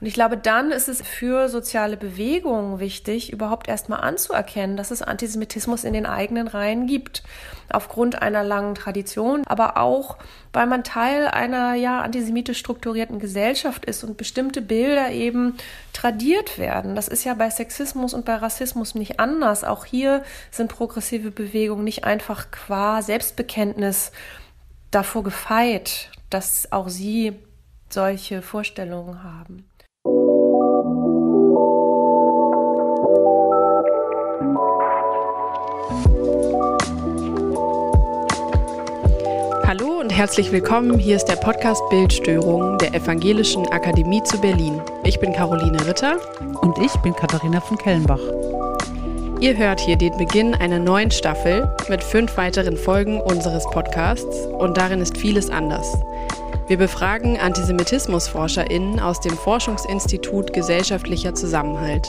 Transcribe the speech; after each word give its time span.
Und 0.00 0.06
ich 0.06 0.14
glaube, 0.14 0.36
dann 0.36 0.72
ist 0.72 0.88
es 0.88 1.00
für 1.00 1.48
soziale 1.48 1.96
Bewegungen 1.96 2.80
wichtig, 2.80 3.32
überhaupt 3.32 3.66
erstmal 3.66 4.00
anzuerkennen, 4.00 4.76
dass 4.76 4.90
es 4.90 5.00
Antisemitismus 5.00 5.84
in 5.84 5.94
den 5.94 6.04
eigenen 6.04 6.48
Reihen 6.48 6.86
gibt. 6.86 7.22
Aufgrund 7.70 8.20
einer 8.22 8.44
langen 8.44 8.74
Tradition, 8.74 9.42
aber 9.46 9.76
auch, 9.76 10.18
weil 10.52 10.66
man 10.66 10.84
Teil 10.84 11.26
einer 11.26 11.74
ja 11.74 12.00
antisemitisch 12.00 12.58
strukturierten 12.58 13.18
Gesellschaft 13.18 13.84
ist 13.86 14.04
und 14.04 14.16
bestimmte 14.16 14.62
Bilder 14.62 15.10
eben 15.10 15.56
tradiert 15.92 16.58
werden. 16.58 16.94
Das 16.94 17.08
ist 17.08 17.24
ja 17.24 17.34
bei 17.34 17.50
Sexismus 17.50 18.14
und 18.14 18.24
bei 18.24 18.36
Rassismus 18.36 18.94
nicht 18.94 19.18
anders. 19.18 19.64
Auch 19.64 19.84
hier 19.84 20.22
sind 20.50 20.70
progressive 20.70 21.30
Bewegungen 21.30 21.84
nicht 21.84 22.04
einfach 22.04 22.50
qua 22.50 23.02
Selbstbekenntnis 23.02 24.12
davor 24.90 25.24
gefeit, 25.24 26.10
dass 26.30 26.70
auch 26.70 26.88
sie 26.88 27.32
solche 27.88 28.42
Vorstellungen 28.42 29.24
haben. 29.24 29.64
Herzlich 40.16 40.50
willkommen. 40.50 40.98
Hier 40.98 41.14
ist 41.14 41.26
der 41.26 41.36
Podcast 41.36 41.82
Bildstörung 41.90 42.78
der 42.78 42.94
Evangelischen 42.94 43.66
Akademie 43.66 44.22
zu 44.22 44.40
Berlin. 44.40 44.80
Ich 45.04 45.20
bin 45.20 45.34
Caroline 45.34 45.86
Ritter. 45.86 46.16
Und 46.62 46.78
ich 46.78 46.94
bin 47.02 47.14
Katharina 47.14 47.60
von 47.60 47.76
Kellenbach. 47.76 48.20
Ihr 49.40 49.58
hört 49.58 49.78
hier 49.78 49.96
den 49.96 50.16
Beginn 50.16 50.54
einer 50.54 50.78
neuen 50.78 51.10
Staffel 51.10 51.70
mit 51.90 52.02
fünf 52.02 52.34
weiteren 52.38 52.78
Folgen 52.78 53.20
unseres 53.20 53.64
Podcasts 53.66 54.46
und 54.58 54.78
darin 54.78 55.02
ist 55.02 55.18
vieles 55.18 55.50
anders. 55.50 55.98
Wir 56.66 56.78
befragen 56.78 57.38
AntisemitismusforscherInnen 57.38 58.98
aus 58.98 59.20
dem 59.20 59.36
Forschungsinstitut 59.36 60.54
Gesellschaftlicher 60.54 61.34
Zusammenhalt. 61.34 62.08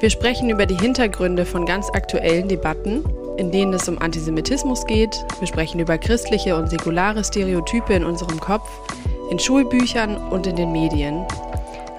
Wir 0.00 0.10
sprechen 0.10 0.50
über 0.50 0.66
die 0.66 0.78
Hintergründe 0.78 1.46
von 1.46 1.64
ganz 1.64 1.88
aktuellen 1.94 2.48
Debatten, 2.48 3.04
in 3.36 3.50
denen 3.50 3.72
es 3.74 3.88
um 3.88 3.98
Antisemitismus 3.98 4.86
geht. 4.86 5.24
Wir 5.38 5.46
sprechen 5.46 5.80
über 5.80 5.98
christliche 5.98 6.56
und 6.56 6.70
säkulare 6.70 7.24
Stereotype 7.24 7.92
in 7.92 8.04
unserem 8.04 8.40
Kopf, 8.40 8.68
in 9.30 9.38
Schulbüchern 9.38 10.16
und 10.16 10.46
in 10.46 10.56
den 10.56 10.72
Medien. 10.72 11.24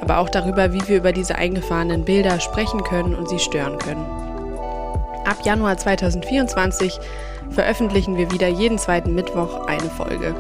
Aber 0.02 0.20
auch 0.20 0.30
darüber, 0.30 0.74
wie 0.74 0.88
wir 0.88 0.98
über 0.98 1.12
diese 1.12 1.36
eingefahrenen 1.36 2.06
Bilder 2.06 2.40
sprechen 2.40 2.84
können 2.84 3.16
und 3.16 3.30
sie 3.30 3.40
stören 3.40 3.78
können. 3.78 4.06
Ab 5.26 5.38
Januar 5.44 5.78
2024 5.78 7.00
veröffentlichen 7.50 8.18
wir 8.18 8.32
wieder 8.32 8.48
jeden 8.48 8.78
zweiten 8.78 9.14
Mittwoch 9.14 9.66
eine 9.68 9.90
Folge. 9.90 10.36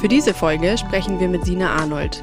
Für 0.00 0.08
diese 0.08 0.34
Folge 0.34 0.78
sprechen 0.78 1.20
wir 1.20 1.28
mit 1.28 1.44
Sina 1.44 1.74
Arnold. 1.74 2.22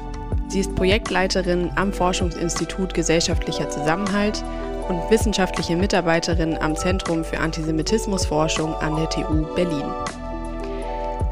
Sie 0.54 0.60
ist 0.60 0.76
Projektleiterin 0.76 1.72
am 1.74 1.92
Forschungsinstitut 1.92 2.94
Gesellschaftlicher 2.94 3.68
Zusammenhalt 3.70 4.44
und 4.88 5.00
wissenschaftliche 5.10 5.74
Mitarbeiterin 5.74 6.56
am 6.58 6.76
Zentrum 6.76 7.24
für 7.24 7.40
Antisemitismusforschung 7.40 8.72
an 8.76 8.94
der 8.94 9.10
TU 9.10 9.42
Berlin. 9.56 9.82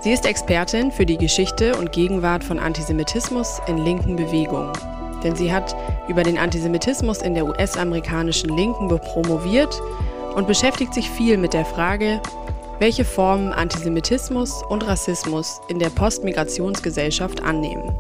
Sie 0.01 0.11
ist 0.11 0.27
Expertin 0.27 0.91
für 0.91 1.07
die 1.07 1.19
Geschichte 1.19 1.77
und 1.77 1.93
Gegenwart 1.93 2.43
von 2.43 2.59
Antisemitismus 2.59 3.61
in 3.69 3.79
linken 3.79 4.17
Bewegungen, 4.17 4.73
denn 5.23 5.37
sie 5.37 5.53
hat 5.53 5.77
über 6.09 6.25
den 6.25 6.37
Antisemitismus 6.37 7.23
in 7.23 7.35
der 7.35 7.47
US-amerikanischen 7.47 8.51
Linken 8.57 8.89
promoviert 8.89 9.81
und 10.35 10.49
beschäftigt 10.49 10.95
sich 10.95 11.09
viel 11.09 11.39
mit 11.39 11.53
der 11.53 11.65
Frage, 11.65 12.21
welche 12.81 13.05
Formen 13.05 13.53
Antisemitismus 13.53 14.65
und 14.69 14.85
Rassismus 14.85 15.61
in 15.69 15.79
der 15.79 15.91
Postmigrationsgesellschaft 15.91 17.41
annehmen. 17.45 17.95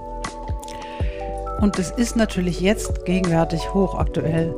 Und 1.62 1.78
es 1.78 1.92
ist 1.92 2.16
natürlich 2.16 2.60
jetzt 2.60 3.04
gegenwärtig 3.04 3.72
hochaktuell. 3.72 4.52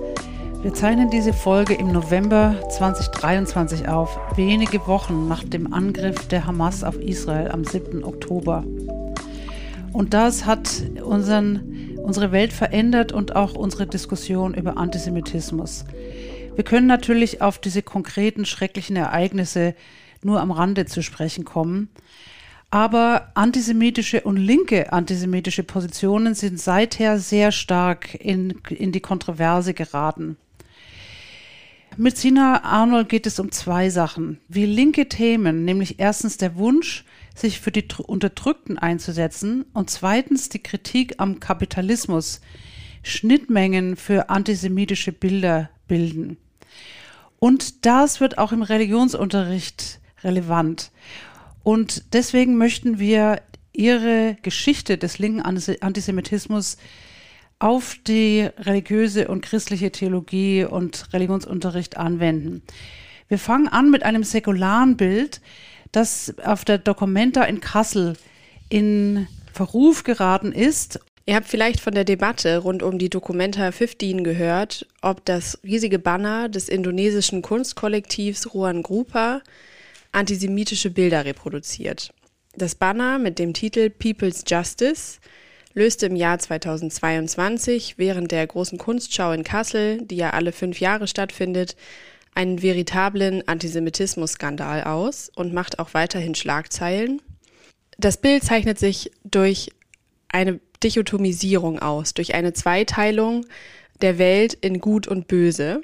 Wir 0.63 0.73
zeichnen 0.73 1.11
diese 1.11 1.35
Folge 1.35 1.75
im 1.75 1.93
November 1.93 2.57
2023 2.71 3.89
auf, 3.89 4.19
wenige 4.37 4.87
Wochen 4.87 5.29
nach 5.29 5.45
dem 5.45 5.75
Angriff 5.75 6.29
der 6.29 6.47
Hamas 6.47 6.83
auf 6.83 6.97
Israel 6.97 7.51
am 7.51 7.63
7. 7.63 8.05
Oktober. 8.05 8.65
Und 9.93 10.15
das 10.15 10.47
hat 10.47 10.83
unseren, 11.05 11.99
unsere 12.03 12.33
Welt 12.33 12.55
verändert 12.55 13.13
und 13.13 13.37
auch 13.37 13.55
unsere 13.55 13.87
Diskussion 13.87 14.55
über 14.55 14.79
Antisemitismus. 14.79 15.85
Wir 16.55 16.65
können 16.65 16.87
natürlich 16.87 17.43
auf 17.43 17.59
diese 17.59 17.83
konkreten 17.83 18.47
schrecklichen 18.47 18.97
Ereignisse 18.97 19.75
nur 20.23 20.41
am 20.41 20.51
Rande 20.51 20.87
zu 20.87 21.03
sprechen 21.03 21.45
kommen. 21.45 21.91
Aber 22.75 23.31
antisemitische 23.35 24.23
und 24.23 24.37
linke 24.37 24.93
antisemitische 24.93 25.63
Positionen 25.63 26.35
sind 26.35 26.59
seither 26.59 27.21
sehr 27.21 27.53
stark 27.53 28.17
in, 28.17 28.61
in 28.69 28.91
die 28.91 28.99
Kontroverse 28.99 29.75
geraten. 29.75 30.37
Mit 31.97 32.17
Sina 32.17 32.65
Arnold 32.65 33.09
geht 33.09 33.29
es 33.29 33.39
um 33.39 33.53
zwei 33.53 33.91
Sachen. 33.91 34.41
Wie 34.49 34.67
linke 34.67 35.09
Themen, 35.09 35.65
nämlich 35.65 36.01
erstens 36.01 36.37
der 36.37 36.57
Wunsch, 36.57 37.05
sich 37.37 37.61
für 37.61 37.71
die 37.71 37.87
Unterdrückten 38.05 38.77
einzusetzen 38.77 39.67
und 39.73 39.89
zweitens 39.89 40.49
die 40.49 40.61
Kritik 40.61 41.15
am 41.19 41.39
Kapitalismus, 41.39 42.41
Schnittmengen 43.05 43.95
für 43.95 44.31
antisemitische 44.31 45.13
Bilder 45.13 45.71
bilden. 45.87 46.39
Und 47.39 47.87
das 47.87 48.19
wird 48.19 48.37
auch 48.39 48.51
im 48.51 48.63
Religionsunterricht 48.63 50.01
relevant. 50.25 50.91
Und 51.65 52.15
deswegen 52.15 52.57
möchten 52.57 53.01
wir 53.01 53.41
ihre 53.73 54.37
Geschichte 54.43 54.97
des 54.97 55.19
linken 55.19 55.41
Antisemitismus 55.41 56.77
auf 57.59 57.97
die 58.07 58.49
religiöse 58.59 59.27
und 59.29 59.41
christliche 59.41 59.91
Theologie 59.91 60.65
und 60.65 61.13
Religionsunterricht 61.13 61.97
anwenden. 61.97 62.63
Wir 63.29 63.39
fangen 63.39 63.69
an 63.69 63.91
mit 63.91 64.03
einem 64.03 64.23
säkularen 64.23 64.97
Bild, 64.97 65.41
das 65.91 66.35
auf 66.45 66.65
der 66.65 66.79
Documenta 66.79 67.43
in 67.45 67.61
Kassel 67.61 68.15
in 68.69 69.27
Verruf 69.53 70.05
geraten 70.05 70.53
ist. 70.53 71.01
Ihr 71.25 71.37
habt 71.37 71.47
vielleicht 71.47 71.81
von 71.81 71.95
der 71.95 72.05
Debatte 72.05 72.59
rund 72.59 72.83
um 72.83 72.99
die 72.99 73.09
Documenta 73.09 73.73
15 73.73 74.23
gehört, 74.23 74.87
ob 75.01 75.25
das 75.25 75.59
riesige 75.65 75.99
Banner 75.99 76.51
des 76.51 76.69
indonesischen 76.69 77.41
Kunstkollektivs 77.41 78.53
Ruan 78.53 78.83
Grupa 78.83 79.41
antisemitische 80.15 80.91
Bilder 80.91 81.25
reproduziert. 81.25 82.13
Das 82.57 82.75
Banner 82.75 83.19
mit 83.19 83.39
dem 83.39 83.53
Titel 83.53 83.91
People's 83.91 84.45
Justice 84.47 85.19
löste 85.75 86.07
im 86.07 86.17
Jahr 86.17 86.39
2022 86.39 87.99
während 87.99 88.31
der 88.31 88.47
großen 88.47 88.79
Kunstschau 88.79 89.33
in 89.33 89.45
Kassel, 89.45 90.03
die 90.03 90.17
ja 90.17 90.31
alle 90.31 90.53
fünf 90.53 90.81
Jahre 90.81 91.09
stattfindet, 91.09 91.77
einen 92.35 92.63
veritablen 92.63 93.47
Antisemitismus-Skandal 93.47 94.85
aus 94.85 95.31
und 95.35 95.53
macht 95.53 95.79
auch 95.79 95.95
weiterhin 95.95 96.35
Schlagzeilen. 96.35 97.23
Das 97.99 98.17
Bild 98.17 98.43
zeichnet 98.43 98.79
sich 98.79 99.11
durch 99.25 99.71
eine 100.29 100.61
Dichotomisierung 100.83 101.79
aus, 101.79 102.15
durch 102.15 102.35
eine 102.35 102.53
Zweiteilung 102.53 103.47
der 104.01 104.19
Welt 104.19 104.55
in 104.55 104.81
Gut 104.81 105.07
und 105.07 105.29
Böse. 105.29 105.83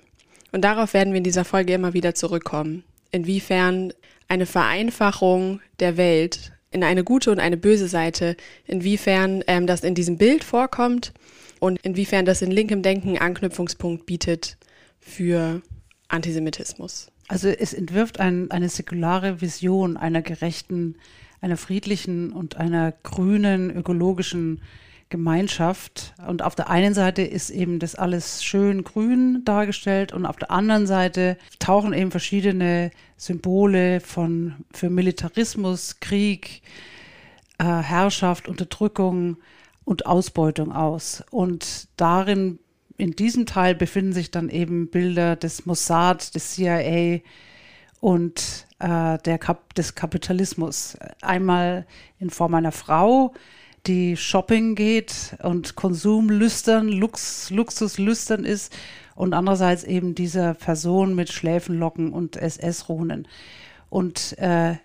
Und 0.53 0.63
darauf 0.63 0.95
werden 0.95 1.13
wir 1.13 1.19
in 1.19 1.25
dieser 1.25 1.45
Folge 1.45 1.75
immer 1.75 1.95
wieder 1.95 2.15
zurückkommen. 2.15 2.83
Inwiefern 3.13 3.93
eine 4.31 4.47
Vereinfachung 4.47 5.61
der 5.81 5.97
Welt 5.97 6.53
in 6.71 6.85
eine 6.85 7.03
gute 7.03 7.33
und 7.33 7.41
eine 7.41 7.57
böse 7.57 7.89
Seite, 7.89 8.37
inwiefern 8.65 9.43
ähm, 9.49 9.67
das 9.67 9.83
in 9.83 9.97
diesem 9.97 10.19
Bild 10.19 10.45
vorkommt 10.45 11.13
und 11.59 11.81
inwiefern 11.83 12.25
das 12.25 12.41
in 12.41 12.53
linkem 12.53 12.83
Denken 12.83 13.19
Anknüpfungspunkt 13.19 14.07
bietet 14.07 14.57
für 15.01 15.63
Antisemitismus. 16.07 17.09
Also 17.27 17.49
es 17.49 17.75
entwirft 17.75 18.21
ein, 18.21 18.51
eine 18.53 18.69
säkulare 18.69 19.41
Vision 19.41 19.97
einer 19.97 20.23
gerechten, 20.23 20.95
einer 21.41 21.57
friedlichen 21.57 22.31
und 22.33 22.57
einer 22.57 22.93
grünen, 23.03 23.71
ökologischen 23.71 24.63
Gemeinschaft. 25.11 26.15
Und 26.27 26.43
auf 26.43 26.55
der 26.55 26.71
einen 26.71 26.95
Seite 26.95 27.23
ist 27.23 27.51
eben 27.51 27.79
das 27.79 27.95
alles 27.95 28.43
schön 28.43 28.85
grün 28.85 29.43
dargestellt 29.45 30.13
und 30.13 30.25
auf 30.25 30.37
der 30.37 30.51
anderen 30.51 30.87
Seite 30.87 31.37
tauchen 31.59 31.93
eben 31.93 32.11
verschiedene 32.11 32.91
Symbole 33.17 34.01
von, 34.01 34.55
für 34.73 34.89
Militarismus, 34.89 36.01
Krieg, 36.01 36.63
äh, 37.59 37.65
Herrschaft, 37.65 38.49
Unterdrückung 38.49 39.37
und 39.85 40.07
Ausbeutung 40.07 40.73
aus. 40.73 41.23
Und 41.31 41.89
darin, 41.97 42.59
in 42.97 43.13
diesem 43.13 43.45
Teil 43.47 43.75
befinden 43.75 44.13
sich 44.13 44.31
dann 44.31 44.49
eben 44.49 44.89
Bilder 44.89 45.37
des 45.37 45.67
Mossad, 45.67 46.35
des 46.35 46.53
CIA 46.53 47.21
und 48.01 48.67
äh, 48.79 49.19
der 49.19 49.39
Kap 49.39 49.75
des 49.75 49.95
Kapitalismus. 49.95 50.97
Einmal 51.21 51.87
in 52.19 52.31
Form 52.31 52.55
einer 52.55 52.73
Frau, 52.73 53.35
die 53.87 54.17
Shopping 54.17 54.75
geht 54.75 55.37
und 55.43 55.75
Konsumlüstern, 55.75 56.89
Lux, 56.89 57.51
Luxuslüstern 57.51 58.45
ist 58.45 58.73
und 59.15 59.35
andererseits 59.35 59.85
eben 59.85 60.15
dieser 60.15 60.55
Person 60.55 61.15
mit 61.15 61.31
Schläfenlocken 61.31 62.13
und 62.13 62.37
SS-Runen. 62.37 63.27
Und 63.89 64.39
äh, 64.39 64.77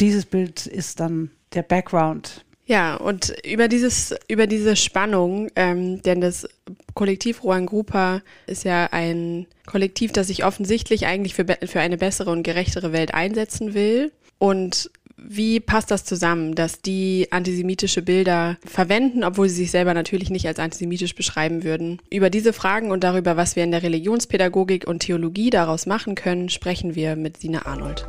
dieses 0.00 0.26
Bild 0.26 0.66
ist 0.66 1.00
dann 1.00 1.30
der 1.54 1.62
Background. 1.62 2.44
Ja, 2.66 2.96
und 2.96 3.34
über 3.44 3.68
dieses, 3.68 4.14
über 4.26 4.46
diese 4.46 4.74
Spannung, 4.76 5.50
ähm, 5.54 6.00
denn 6.02 6.22
das 6.22 6.48
Kollektiv 6.94 7.44
Ruan 7.44 7.66
Grupa 7.66 8.22
ist 8.46 8.64
ja 8.64 8.88
ein 8.90 9.46
Kollektiv, 9.66 10.12
das 10.12 10.28
sich 10.28 10.44
offensichtlich 10.44 11.06
eigentlich 11.06 11.34
für, 11.34 11.44
für 11.66 11.80
eine 11.80 11.98
bessere 11.98 12.30
und 12.30 12.42
gerechtere 12.42 12.92
Welt 12.92 13.12
einsetzen 13.12 13.74
will. 13.74 14.12
Und 14.38 14.90
wie 15.26 15.60
passt 15.60 15.90
das 15.90 16.04
zusammen, 16.04 16.54
dass 16.54 16.80
die 16.80 17.28
antisemitische 17.30 18.02
Bilder 18.02 18.56
verwenden, 18.64 19.24
obwohl 19.24 19.48
sie 19.48 19.56
sich 19.56 19.70
selber 19.70 19.94
natürlich 19.94 20.30
nicht 20.30 20.46
als 20.46 20.58
antisemitisch 20.58 21.14
beschreiben 21.14 21.64
würden? 21.64 22.00
Über 22.10 22.30
diese 22.30 22.52
Fragen 22.52 22.90
und 22.90 23.04
darüber, 23.04 23.36
was 23.36 23.56
wir 23.56 23.64
in 23.64 23.70
der 23.70 23.82
Religionspädagogik 23.82 24.86
und 24.86 25.00
Theologie 25.00 25.50
daraus 25.50 25.86
machen 25.86 26.14
können, 26.14 26.48
sprechen 26.48 26.94
wir 26.94 27.16
mit 27.16 27.38
Sina 27.38 27.66
Arnold. 27.66 28.06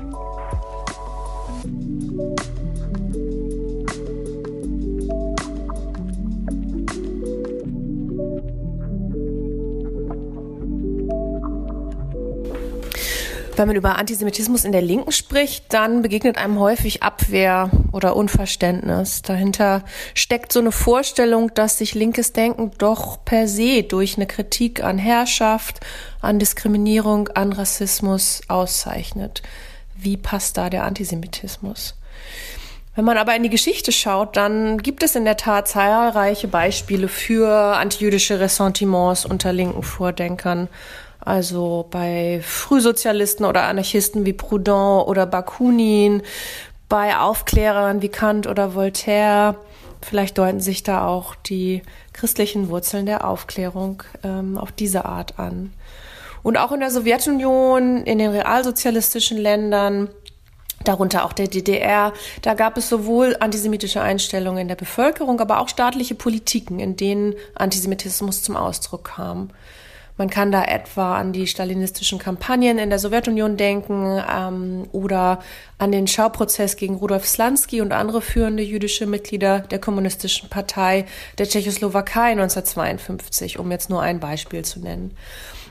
Wenn 13.57 13.67
man 13.67 13.77
über 13.77 13.97
Antisemitismus 13.97 14.65
in 14.65 14.73
der 14.73 14.81
Linken 14.81 15.13
spricht, 15.13 15.73
dann 15.73 16.01
begegnet 16.01 16.37
einem 16.37 16.59
häufig 16.59 17.03
Abwehr 17.03 17.69
oder 17.93 18.17
Unverständnis. 18.17 19.21
Dahinter 19.21 19.83
steckt 20.13 20.51
so 20.51 20.59
eine 20.59 20.73
Vorstellung, 20.73 21.53
dass 21.53 21.77
sich 21.77 21.95
linkes 21.95 22.33
Denken 22.33 22.71
doch 22.77 23.23
per 23.23 23.47
se 23.47 23.83
durch 23.83 24.17
eine 24.17 24.27
Kritik 24.27 24.83
an 24.83 24.97
Herrschaft, 24.97 25.79
an 26.19 26.37
Diskriminierung, 26.37 27.29
an 27.29 27.53
Rassismus 27.53 28.41
auszeichnet. 28.49 29.41
Wie 29.95 30.17
passt 30.17 30.57
da 30.57 30.69
der 30.69 30.83
Antisemitismus? 30.83 31.95
Wenn 32.95 33.05
man 33.05 33.17
aber 33.17 33.35
in 33.35 33.43
die 33.43 33.49
Geschichte 33.49 33.91
schaut, 33.91 34.37
dann 34.37 34.77
gibt 34.77 35.03
es 35.03 35.15
in 35.15 35.25
der 35.25 35.37
Tat 35.37 35.67
zahlreiche 35.67 36.47
Beispiele 36.47 37.07
für 37.07 37.75
antijüdische 37.75 38.39
Ressentiments 38.39 39.25
unter 39.25 39.51
linken 39.51 39.83
Vordenkern. 39.83 40.69
Also 41.25 41.87
bei 41.89 42.39
Frühsozialisten 42.43 43.45
oder 43.45 43.63
Anarchisten 43.63 44.25
wie 44.25 44.33
Proudhon 44.33 45.05
oder 45.05 45.25
Bakunin, 45.25 46.21
bei 46.87 47.17
Aufklärern 47.17 48.03
wie 48.03 48.09
Kant 48.09 48.45
oder 48.45 48.75
Voltaire. 48.75 49.55
Vielleicht 50.01 50.37
deuten 50.37 50.59
sich 50.59 50.83
da 50.83 51.07
auch 51.07 51.33
die 51.33 51.81
christlichen 52.13 52.69
Wurzeln 52.69 53.07
der 53.07 53.27
Aufklärung 53.27 54.03
ähm, 54.23 54.55
auf 54.57 54.71
diese 54.71 55.05
Art 55.05 55.39
an. 55.39 55.73
Und 56.43 56.57
auch 56.57 56.71
in 56.71 56.79
der 56.79 56.91
Sowjetunion, 56.91 58.03
in 58.03 58.19
den 58.19 58.29
realsozialistischen 58.29 59.39
Ländern, 59.39 60.09
darunter 60.83 61.25
auch 61.25 61.33
der 61.33 61.47
DDR, 61.47 62.13
da 62.43 62.53
gab 62.53 62.77
es 62.77 62.87
sowohl 62.87 63.35
antisemitische 63.39 63.99
Einstellungen 63.99 64.59
in 64.59 64.67
der 64.67 64.75
Bevölkerung, 64.75 65.39
aber 65.39 65.59
auch 65.59 65.69
staatliche 65.69 66.13
Politiken, 66.13 66.79
in 66.79 66.95
denen 66.95 67.33
Antisemitismus 67.55 68.43
zum 68.43 68.55
Ausdruck 68.55 69.05
kam. 69.15 69.49
Man 70.17 70.29
kann 70.29 70.51
da 70.51 70.63
etwa 70.63 71.17
an 71.17 71.33
die 71.33 71.45
stalinistischen 71.45 72.19
Kampagnen 72.19 72.77
in 72.77 72.89
der 72.89 72.99
Sowjetunion 72.99 73.57
denken 73.57 74.23
ähm, 74.33 74.87
oder 74.93 75.39
an 75.77 75.91
den 75.91 76.07
Schauprozess 76.07 76.77
gegen 76.77 76.95
Rudolf 76.95 77.27
Slansky 77.27 77.81
und 77.81 77.91
andere 77.91 78.21
führende 78.21 78.63
jüdische 78.63 79.07
Mitglieder 79.07 79.59
der 79.59 79.79
Kommunistischen 79.79 80.47
Partei 80.49 81.05
der 81.37 81.49
Tschechoslowakei 81.49 82.31
1952, 82.31 83.59
um 83.59 83.71
jetzt 83.71 83.89
nur 83.89 84.01
ein 84.01 84.21
Beispiel 84.21 84.63
zu 84.63 84.79
nennen. 84.79 85.11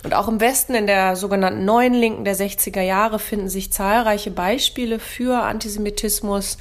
Und 0.04 0.12
auch 0.12 0.28
im 0.28 0.38
Westen, 0.38 0.74
in 0.74 0.86
der 0.86 1.16
sogenannten 1.16 1.64
neuen 1.64 1.94
Linken 1.94 2.26
der 2.26 2.36
60er 2.36 2.82
Jahre, 2.82 3.18
finden 3.18 3.48
sich 3.48 3.72
zahlreiche 3.72 4.30
Beispiele 4.30 4.98
für 4.98 5.42
Antisemitismus. 5.42 6.58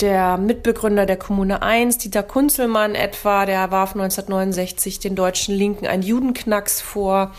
Der 0.00 0.38
Mitbegründer 0.38 1.06
der 1.06 1.16
Kommune 1.16 1.62
1, 1.62 1.98
Dieter 1.98 2.24
Kunzelmann 2.24 2.96
etwa, 2.96 3.46
der 3.46 3.70
warf 3.70 3.92
1969 3.92 4.98
den 4.98 5.14
deutschen 5.14 5.54
Linken 5.54 5.86
einen 5.86 6.02
Judenknacks 6.02 6.80
vor. 6.80 7.32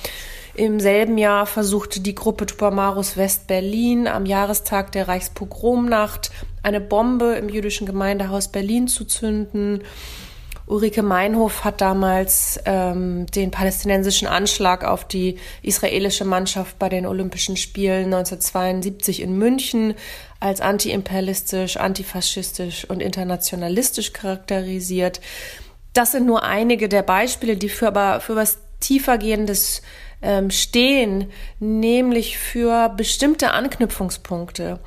Im 0.53 0.79
selben 0.79 1.17
Jahr 1.17 1.47
versuchte 1.47 1.99
die 1.99 2.15
Gruppe 2.15 2.45
Tupamarus 2.45 3.17
West-Berlin 3.17 4.07
am 4.07 4.25
Jahrestag 4.25 4.93
der 4.93 5.09
Reichspogromnacht 5.09 6.31
eine 6.63 6.79
Bombe 6.79 7.33
im 7.33 7.49
jüdischen 7.49 7.85
Gemeindehaus 7.85 8.47
Berlin 8.47 8.87
zu 8.87 9.03
zünden. 9.03 9.83
Ulrike 10.67 11.03
Meinhof 11.03 11.63
hat 11.63 11.79
damals 11.79 12.59
ähm, 12.65 13.27
den 13.27 13.51
palästinensischen 13.51 14.27
Anschlag 14.27 14.83
auf 14.83 15.07
die 15.07 15.37
israelische 15.61 16.25
Mannschaft 16.25 16.79
bei 16.79 16.89
den 16.89 17.05
Olympischen 17.05 17.55
Spielen 17.55 18.05
1972 18.05 19.21
in 19.21 19.37
München 19.37 19.93
als 20.39 20.61
antiimperialistisch, 20.61 21.77
antifaschistisch 21.77 22.89
und 22.89 23.01
internationalistisch 23.01 24.11
charakterisiert. 24.11 25.21
Das 25.93 26.11
sind 26.11 26.25
nur 26.25 26.43
einige 26.43 26.89
der 26.89 27.03
Beispiele, 27.03 27.57
die 27.57 27.69
für 27.69 27.87
aber 27.87 28.19
für 28.19 28.35
was 28.35 28.57
tiefergehendes 28.79 29.83
ähm, 30.23 30.49
stehen, 30.49 31.31
nämlich 31.59 32.39
für 32.39 32.89
bestimmte 32.89 33.51
Anknüpfungspunkte, 33.51 34.79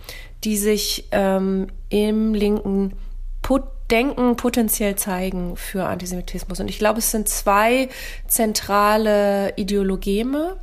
die 0.42 0.56
sich 0.56 1.06
ähm, 1.12 1.68
im 1.88 2.34
linken 2.34 2.94
Put 3.42 3.62
Denken 3.90 4.36
potenziell 4.36 4.96
zeigen 4.96 5.56
für 5.56 5.86
Antisemitismus. 5.86 6.60
Und 6.60 6.68
ich 6.68 6.78
glaube, 6.78 6.98
es 6.98 7.10
sind 7.10 7.28
zwei 7.28 7.88
zentrale 8.26 9.54
Ideologeme. 9.56 10.56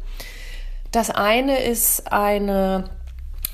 Das 0.91 1.09
eine 1.09 1.63
ist 1.63 2.11
eine 2.11 2.89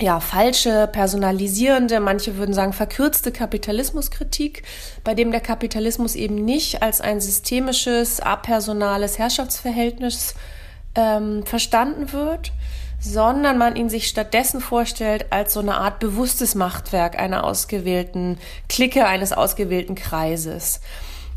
ja, 0.02 0.20
falsche, 0.20 0.88
personalisierende, 0.92 2.00
manche 2.00 2.38
würden 2.38 2.54
sagen 2.54 2.74
verkürzte 2.74 3.32
Kapitalismuskritik, 3.32 4.64
bei 5.04 5.14
dem 5.14 5.32
der 5.32 5.42
Kapitalismus 5.42 6.16
eben 6.16 6.44
nicht 6.44 6.82
als 6.82 7.02
ein 7.02 7.22
systemisches, 7.22 8.20
apersonales 8.20 9.20
Herrschaftsverhältnis 9.20 10.36
ähm, 10.96 11.46
verstanden 11.46 12.12
wird, 12.12 12.52
sondern 13.02 13.58
man 13.58 13.76
ihn 13.76 13.90
sich 13.90 14.08
stattdessen 14.08 14.62
vorstellt 14.62 15.26
als 15.32 15.54
so 15.54 15.60
eine 15.60 15.76
Art 15.76 16.00
bewusstes 16.00 16.56
Machtwerk 16.56 17.20
einer 17.20 17.44
ausgewählten 17.44 18.38
Clique, 18.70 19.06
eines 19.06 19.34
ausgewählten 19.34 19.96
Kreises. 19.96 20.82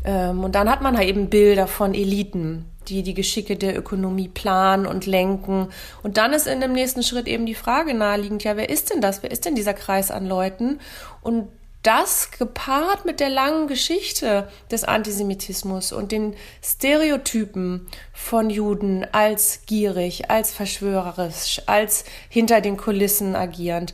Ähm, 0.05 0.43
und 0.43 0.53
dann 0.53 0.69
hat 0.69 0.81
man 0.81 0.95
halt 0.95 1.09
eben 1.09 1.29
Bilder 1.29 1.67
von 1.67 1.95
Eliten, 1.95 2.65
die 2.87 3.01
die 3.01 3.15
Geschicke 3.15 3.55
der 3.55 3.77
Ökonomie 3.77 4.29
planen 4.29 4.85
und 4.85 5.07
lenken. 5.07 5.69
Und 6.03 6.17
dann 6.17 6.33
ist 6.33 6.45
in 6.45 6.61
dem 6.61 6.73
nächsten 6.73 7.01
Schritt 7.01 7.27
eben 7.27 7.47
die 7.47 7.55
Frage 7.55 7.95
naheliegend, 7.95 8.43
ja, 8.43 8.55
wer 8.55 8.69
ist 8.69 8.93
denn 8.93 9.01
das? 9.01 9.23
Wer 9.23 9.31
ist 9.31 9.45
denn 9.45 9.55
dieser 9.55 9.73
Kreis 9.73 10.11
an 10.11 10.27
Leuten? 10.27 10.79
Und 11.21 11.47
das 11.85 12.31
gepaart 12.31 13.05
mit 13.05 13.19
der 13.19 13.29
langen 13.29 13.67
Geschichte 13.67 14.47
des 14.71 14.83
Antisemitismus 14.83 15.91
und 15.91 16.11
den 16.11 16.35
Stereotypen 16.63 17.87
von 18.11 18.49
Juden 18.49 19.05
als 19.11 19.61
gierig, 19.67 20.31
als 20.31 20.51
verschwörerisch, 20.51 21.61
als 21.67 22.05
hinter 22.29 22.61
den 22.61 22.77
Kulissen 22.77 23.35
agierend, 23.35 23.93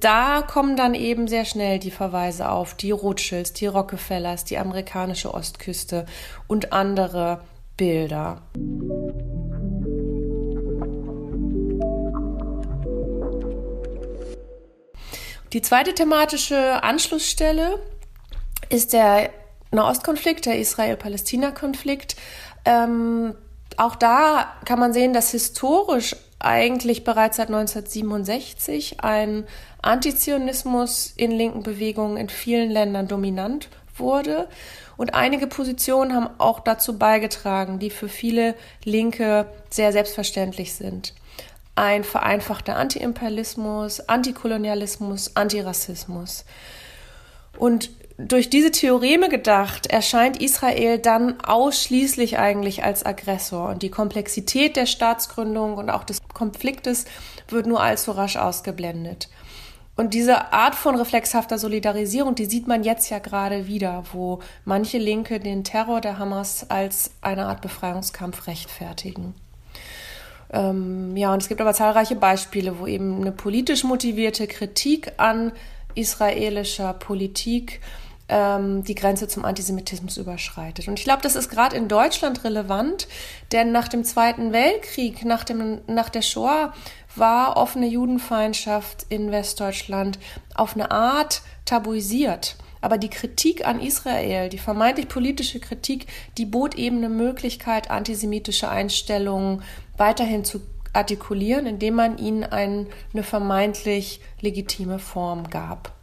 da 0.00 0.42
kommen 0.42 0.76
dann 0.76 0.94
eben 0.94 1.26
sehr 1.26 1.44
schnell 1.44 1.78
die 1.78 1.90
Verweise 1.90 2.50
auf 2.50 2.74
die 2.74 2.90
Rothschilds, 2.90 3.52
die 3.54 3.66
Rockefellers, 3.66 4.44
die 4.44 4.58
amerikanische 4.58 5.32
Ostküste 5.32 6.06
und 6.46 6.72
andere 6.72 7.40
Bilder. 7.76 8.42
Die 15.52 15.62
zweite 15.62 15.94
thematische 15.94 16.82
Anschlussstelle 16.82 17.78
ist 18.68 18.92
der 18.92 19.30
Nahostkonflikt, 19.70 20.46
der 20.46 20.58
Israel-Palästina-Konflikt. 20.58 22.16
Ähm, 22.64 23.34
auch 23.76 23.94
da 23.94 24.52
kann 24.64 24.78
man 24.78 24.92
sehen, 24.92 25.12
dass 25.12 25.30
historisch 25.30 26.16
eigentlich 26.38 27.04
bereits 27.04 27.36
seit 27.36 27.48
1967 27.48 29.00
ein 29.00 29.46
Antizionismus 29.82 31.12
in 31.16 31.30
linken 31.30 31.62
Bewegungen 31.62 32.16
in 32.16 32.28
vielen 32.28 32.70
Ländern 32.70 33.08
dominant 33.08 33.68
wurde. 33.96 34.48
Und 34.96 35.14
einige 35.14 35.46
Positionen 35.46 36.14
haben 36.14 36.28
auch 36.38 36.60
dazu 36.60 36.98
beigetragen, 36.98 37.78
die 37.78 37.90
für 37.90 38.08
viele 38.08 38.54
Linke 38.84 39.46
sehr 39.70 39.92
selbstverständlich 39.92 40.74
sind 40.74 41.14
ein 41.76 42.04
vereinfachter 42.04 42.76
Antiimperialismus, 42.76 44.00
Antikolonialismus, 44.08 45.36
Antirassismus. 45.36 46.44
Und 47.56 47.90
durch 48.18 48.48
diese 48.48 48.70
Theoreme 48.70 49.28
gedacht, 49.28 49.86
erscheint 49.86 50.40
Israel 50.40 50.98
dann 50.98 51.40
ausschließlich 51.40 52.38
eigentlich 52.38 52.82
als 52.82 53.04
Aggressor 53.04 53.68
und 53.68 53.82
die 53.82 53.90
Komplexität 53.90 54.76
der 54.76 54.86
Staatsgründung 54.86 55.76
und 55.76 55.90
auch 55.90 56.04
des 56.04 56.18
Konfliktes 56.32 57.04
wird 57.48 57.66
nur 57.66 57.82
allzu 57.82 58.12
rasch 58.12 58.36
ausgeblendet. 58.36 59.28
Und 59.96 60.12
diese 60.12 60.52
Art 60.52 60.74
von 60.74 60.94
reflexhafter 60.94 61.58
Solidarisierung, 61.58 62.34
die 62.34 62.44
sieht 62.46 62.66
man 62.66 62.84
jetzt 62.84 63.08
ja 63.10 63.18
gerade 63.18 63.66
wieder, 63.66 64.04
wo 64.12 64.40
manche 64.64 64.98
Linke 64.98 65.40
den 65.40 65.64
Terror 65.64 66.00
der 66.00 66.18
Hamas 66.18 66.70
als 66.70 67.12
eine 67.22 67.46
Art 67.46 67.62
Befreiungskampf 67.62 68.46
rechtfertigen. 68.46 69.34
Ähm, 70.56 71.16
ja, 71.16 71.32
und 71.34 71.42
es 71.42 71.48
gibt 71.48 71.60
aber 71.60 71.74
zahlreiche 71.74 72.16
Beispiele, 72.16 72.78
wo 72.78 72.86
eben 72.86 73.20
eine 73.20 73.32
politisch 73.32 73.84
motivierte 73.84 74.46
Kritik 74.46 75.12
an 75.18 75.52
israelischer 75.94 76.94
Politik 76.94 77.80
ähm, 78.28 78.82
die 78.82 78.94
Grenze 78.94 79.28
zum 79.28 79.44
Antisemitismus 79.44 80.16
überschreitet. 80.16 80.88
Und 80.88 80.98
ich 80.98 81.04
glaube, 81.04 81.22
das 81.22 81.36
ist 81.36 81.50
gerade 81.50 81.76
in 81.76 81.88
Deutschland 81.88 82.42
relevant, 82.44 83.06
denn 83.52 83.70
nach 83.70 83.88
dem 83.88 84.02
Zweiten 84.02 84.52
Weltkrieg, 84.52 85.24
nach, 85.26 85.44
dem, 85.44 85.80
nach 85.86 86.08
der 86.08 86.22
Shoah, 86.22 86.72
war 87.14 87.56
offene 87.56 87.86
Judenfeindschaft 87.86 89.06
in 89.10 89.30
Westdeutschland 89.30 90.18
auf 90.54 90.74
eine 90.74 90.90
Art 90.90 91.42
tabuisiert. 91.66 92.56
Aber 92.86 92.98
die 92.98 93.10
Kritik 93.10 93.66
an 93.66 93.80
Israel, 93.80 94.48
die 94.48 94.58
vermeintlich 94.58 95.08
politische 95.08 95.58
Kritik, 95.58 96.06
die 96.38 96.46
bot 96.46 96.76
eben 96.76 96.98
eine 96.98 97.08
Möglichkeit, 97.08 97.90
antisemitische 97.90 98.68
Einstellungen 98.68 99.64
weiterhin 99.96 100.44
zu 100.44 100.60
artikulieren, 100.92 101.66
indem 101.66 101.94
man 101.94 102.16
ihnen 102.16 102.44
ein, 102.44 102.86
eine 103.12 103.24
vermeintlich 103.24 104.20
legitime 104.40 105.00
Form 105.00 105.50
gab. 105.50 105.96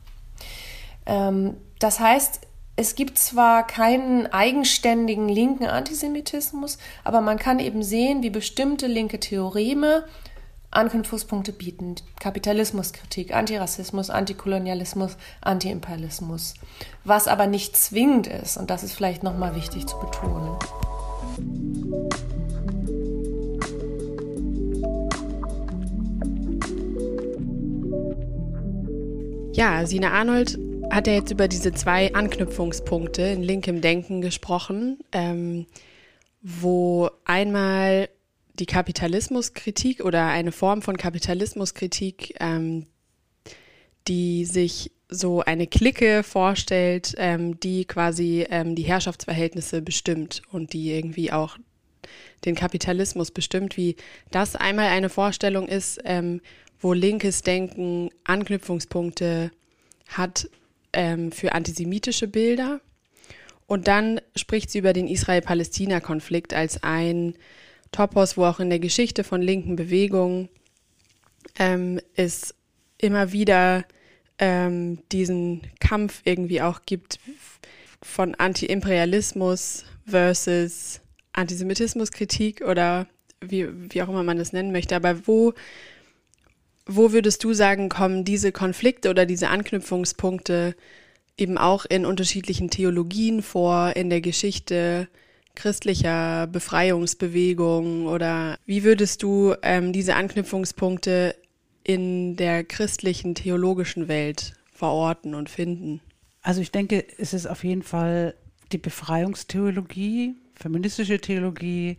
Ähm, 1.06 1.56
das 1.80 2.02
heißt, 2.02 2.42
es 2.76 2.96
gibt 2.96 3.18
zwar 3.18 3.66
keinen 3.66 4.28
eigenständigen 4.28 5.30
linken 5.30 5.68
Antisemitismus, 5.68 6.80
aber 7.06 7.22
man 7.22 7.40
kann 7.40 7.60
eben 7.60 7.82
sehen, 7.82 8.24
wie 8.24 8.30
bestimmte 8.30 8.88
linke 8.88 9.22
Theoreme 9.22 10.04
Anknüpfungspunkte 10.76 11.52
bieten. 11.52 11.96
Kapitalismuskritik, 12.20 13.34
Antirassismus, 13.34 14.10
Antikolonialismus, 14.10 15.18
Antiimperialismus. 15.42 16.56
Was 17.04 17.28
aber 17.28 17.48
nicht 17.48 17.78
zwingend 17.78 18.28
ist, 18.28 18.58
und 18.58 18.70
das 18.70 18.84
ist 18.84 18.94
vielleicht 18.94 19.24
nochmal 19.24 19.56
wichtig 19.56 19.88
zu 19.88 19.98
betonen. 20.00 20.58
Ja, 29.54 29.86
Sina 29.86 30.12
Arnold 30.12 30.58
hat 30.90 31.08
er 31.08 31.14
jetzt 31.16 31.32
über 31.32 31.48
diese 31.48 31.72
zwei 31.74 32.14
Anknüpfungspunkte 32.14 33.22
in 33.22 33.44
linkem 33.44 33.82
Denken 33.82 34.22
gesprochen, 34.22 35.00
ähm, 35.12 35.68
wo 36.42 37.10
einmal 37.26 38.10
die 38.54 38.66
Kapitalismuskritik 38.66 40.04
oder 40.04 40.28
eine 40.28 40.52
Form 40.52 40.82
von 40.82 40.98
Kapitalismuskritik, 40.98 42.36
ähm, 42.40 42.86
die 44.08 44.46
sich 44.46 44.92
so 45.10 45.42
eine 45.42 45.68
Clique 45.68 46.24
vorstellt, 46.24 47.14
ähm, 47.18 47.60
die 47.60 47.86
quasi 47.86 48.46
ähm, 48.50 48.76
die 48.76 48.84
Herrschaftsverhältnisse 48.84 49.82
bestimmt 49.82 50.42
und 50.52 50.74
die 50.74 50.92
irgendwie 50.92 51.32
auch 51.32 51.58
den 52.46 52.56
Kapitalismus 52.56 53.32
bestimmt, 53.32 53.78
wie 53.78 53.96
das 54.32 54.56
einmal 54.56 54.88
eine 54.88 55.10
Vorstellung 55.10 55.68
ist, 55.68 56.00
ähm, 56.04 56.42
wo 56.80 56.94
linkes 56.94 57.42
Denken 57.42 58.10
Anknüpfungspunkte 58.24 59.52
hat 60.08 60.50
ähm, 60.92 61.32
für 61.32 61.54
antisemitische 61.54 62.28
Bilder. 62.28 62.82
Und 63.66 63.88
dann 63.88 64.20
spricht 64.36 64.70
sie 64.70 64.80
über 64.80 64.94
den 64.94 65.08
Israel-Palästina-Konflikt 65.08 66.54
als 66.54 66.84
ein 66.84 67.36
Topos, 67.94 68.36
wo 68.36 68.46
auch 68.46 68.60
in 68.60 68.70
der 68.70 68.80
Geschichte 68.80 69.24
von 69.24 69.42
linken 69.42 69.78
Bewegungen 69.78 70.50
ähm, 71.58 72.02
es 72.16 72.54
immer 72.98 73.32
wieder 73.32 73.86
ähm, 74.40 75.00
diesen 75.12 75.62
Kampf 75.80 76.22
irgendwie 76.26 76.62
auch 76.62 76.82
gibt 76.86 77.20
von 78.02 78.36
Anti-Imperialismus 78.36 79.86
versus 80.06 81.00
Antisemitismuskritik 81.32 82.62
oder 82.62 83.08
wie, 83.40 83.68
wie 83.94 84.02
auch 84.02 84.10
immer 84.10 84.24
man 84.24 84.38
das 84.38 84.52
nennen 84.52 84.74
möchte. 84.74 84.96
Aber 84.96 85.26
wo 85.28 85.54
wo 86.86 87.12
würdest 87.12 87.44
du 87.44 87.54
sagen, 87.54 87.90
kommen 87.90 88.26
diese 88.26 88.52
Konflikte 88.52 89.10
oder 89.10 89.26
diese 89.26 89.50
Anknüpfungspunkte 89.50 90.76
eben 91.38 91.58
auch 91.58 91.86
in 91.86 92.06
unterschiedlichen 92.06 92.70
Theologien 92.70 93.42
vor, 93.42 93.96
in 93.96 94.10
der 94.10 94.22
Geschichte 94.22 95.08
christlicher 95.56 96.48
Befreiungsbewegung 96.48 98.08
oder 98.08 98.58
wie 98.66 98.84
würdest 98.84 99.24
du 99.24 99.56
ähm, 99.62 99.94
diese 99.94 100.16
Anknüpfungspunkte 100.16 101.36
in 101.84 102.36
der 102.36 102.64
christlichen 102.64 103.36
theologischen 103.36 104.08
Welt 104.08 104.54
verorten 104.72 105.36
und 105.36 105.50
finden? 105.50 106.02
Also 106.42 106.62
ich 106.62 106.72
denke, 106.72 107.06
es 107.18 107.34
ist 107.34 107.48
auf 107.48 107.64
jeden 107.64 107.84
Fall 107.84 108.36
die 108.72 108.78
Befreiungstheologie, 108.78 110.36
feministische 110.56 111.20
Theologie, 111.20 111.98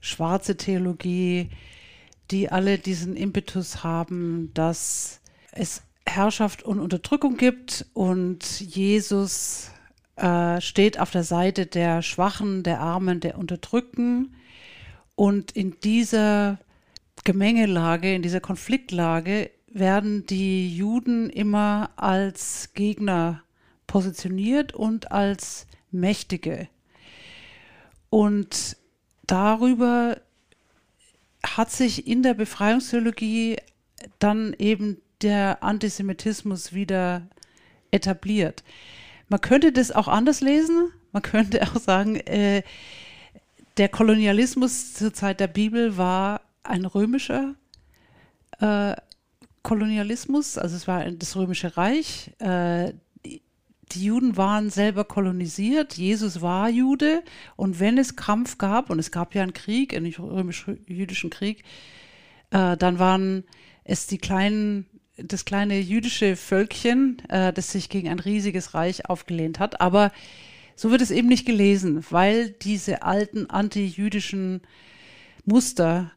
schwarze 0.00 0.56
Theologie, 0.56 1.50
die 2.30 2.50
alle 2.50 2.78
diesen 2.78 3.16
Impetus 3.16 3.82
haben, 3.82 4.50
dass 4.54 5.20
es 5.52 5.82
Herrschaft 6.06 6.62
und 6.62 6.80
Unterdrückung 6.80 7.36
gibt 7.36 7.86
und 7.94 8.60
Jesus 8.60 9.70
äh, 10.18 10.60
steht 10.60 10.98
auf 10.98 11.10
der 11.10 11.24
Seite 11.24 11.66
der 11.66 12.02
Schwachen, 12.02 12.62
der 12.62 12.80
Armen, 12.80 13.20
der 13.20 13.38
Unterdrückten. 13.38 14.34
Und 15.14 15.52
in 15.52 15.78
dieser 15.80 16.58
Gemengelage, 17.24 18.14
in 18.14 18.22
dieser 18.22 18.40
Konfliktlage 18.40 19.50
werden 19.66 20.26
die 20.26 20.74
Juden 20.74 21.30
immer 21.30 21.90
als 21.96 22.70
Gegner 22.74 23.42
positioniert 23.86 24.72
und 24.74 25.12
als 25.12 25.66
Mächtige. 25.90 26.68
Und 28.10 28.76
darüber 29.26 30.20
hat 31.44 31.70
sich 31.70 32.06
in 32.06 32.22
der 32.22 32.34
Befreiungstheologie 32.34 33.56
dann 34.18 34.54
eben 34.58 34.98
der 35.22 35.62
Antisemitismus 35.62 36.72
wieder 36.72 37.26
etabliert. 37.90 38.62
Man 39.28 39.40
könnte 39.40 39.72
das 39.72 39.92
auch 39.92 40.08
anders 40.08 40.40
lesen. 40.40 40.92
Man 41.12 41.22
könnte 41.22 41.62
auch 41.62 41.78
sagen, 41.78 42.16
äh, 42.16 42.62
der 43.76 43.88
Kolonialismus 43.88 44.94
zur 44.94 45.14
Zeit 45.14 45.40
der 45.40 45.46
Bibel 45.46 45.96
war 45.96 46.40
ein 46.62 46.84
römischer 46.84 47.54
äh, 48.60 48.94
Kolonialismus, 49.62 50.58
also 50.58 50.76
es 50.76 50.88
war 50.88 51.04
das 51.10 51.36
römische 51.36 51.76
Reich. 51.76 52.30
Äh, 52.38 52.94
die 53.92 54.04
Juden 54.04 54.36
waren 54.36 54.70
selber 54.70 55.04
kolonisiert, 55.04 55.94
Jesus 55.94 56.42
war 56.42 56.68
Jude 56.68 57.22
und 57.56 57.80
wenn 57.80 57.96
es 57.96 58.16
Kampf 58.16 58.58
gab, 58.58 58.90
und 58.90 58.98
es 58.98 59.10
gab 59.10 59.34
ja 59.34 59.42
einen 59.42 59.54
Krieg, 59.54 59.94
einen 59.94 60.12
römisch-jüdischen 60.12 61.30
Krieg, 61.30 61.64
äh, 62.50 62.76
dann 62.76 62.98
waren 62.98 63.44
es 63.84 64.06
die 64.06 64.18
kleinen, 64.18 64.86
das 65.22 65.44
kleine 65.44 65.78
jüdische 65.78 66.36
Völkchen, 66.36 67.22
äh, 67.28 67.52
das 67.52 67.72
sich 67.72 67.88
gegen 67.88 68.08
ein 68.08 68.20
riesiges 68.20 68.74
Reich 68.74 69.08
aufgelehnt 69.08 69.58
hat. 69.58 69.80
Aber 69.80 70.12
so 70.76 70.90
wird 70.90 71.02
es 71.02 71.10
eben 71.10 71.28
nicht 71.28 71.46
gelesen, 71.46 72.04
weil 72.10 72.50
diese 72.50 73.02
alten 73.02 73.50
antijüdischen 73.50 74.62
Muster 75.44 76.12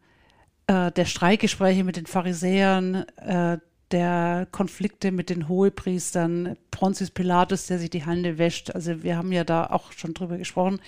äh, 0.67 0.91
der 0.91 1.05
Streikgespräche 1.05 1.83
mit 1.83 1.95
den 1.95 2.05
Pharisäern, 2.05 3.05
äh, 3.17 3.57
der 3.91 4.47
Konflikte 4.51 5.11
mit 5.11 5.29
den 5.29 5.49
Hohepriestern, 5.49 6.55
Pontius 6.69 7.11
Pilatus, 7.11 7.67
der 7.67 7.79
sich 7.79 7.89
die 7.89 8.05
Hände 8.05 8.37
wäscht, 8.37 8.71
also 8.71 9.03
wir 9.03 9.17
haben 9.17 9.31
ja 9.31 9.43
da 9.43 9.65
auch 9.65 9.91
schon 9.91 10.13
drüber 10.13 10.37
gesprochen, 10.37 10.79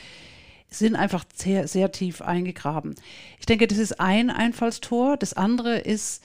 sind 0.70 0.96
einfach 0.96 1.26
sehr, 1.36 1.68
sehr 1.68 1.92
tief 1.92 2.22
eingegraben. 2.22 2.96
Ich 3.40 3.46
denke, 3.46 3.68
das 3.68 3.78
ist 3.78 4.00
ein 4.00 4.30
Einfallstor. 4.30 5.18
Das 5.18 5.34
andere 5.34 5.78
ist, 5.78 6.24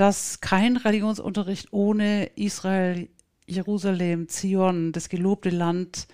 dass 0.00 0.40
kein 0.40 0.78
Religionsunterricht 0.78 1.74
ohne 1.74 2.30
Israel, 2.34 3.10
Jerusalem, 3.46 4.28
Zion, 4.30 4.92
das 4.92 5.10
gelobte 5.10 5.50
Land 5.50 6.08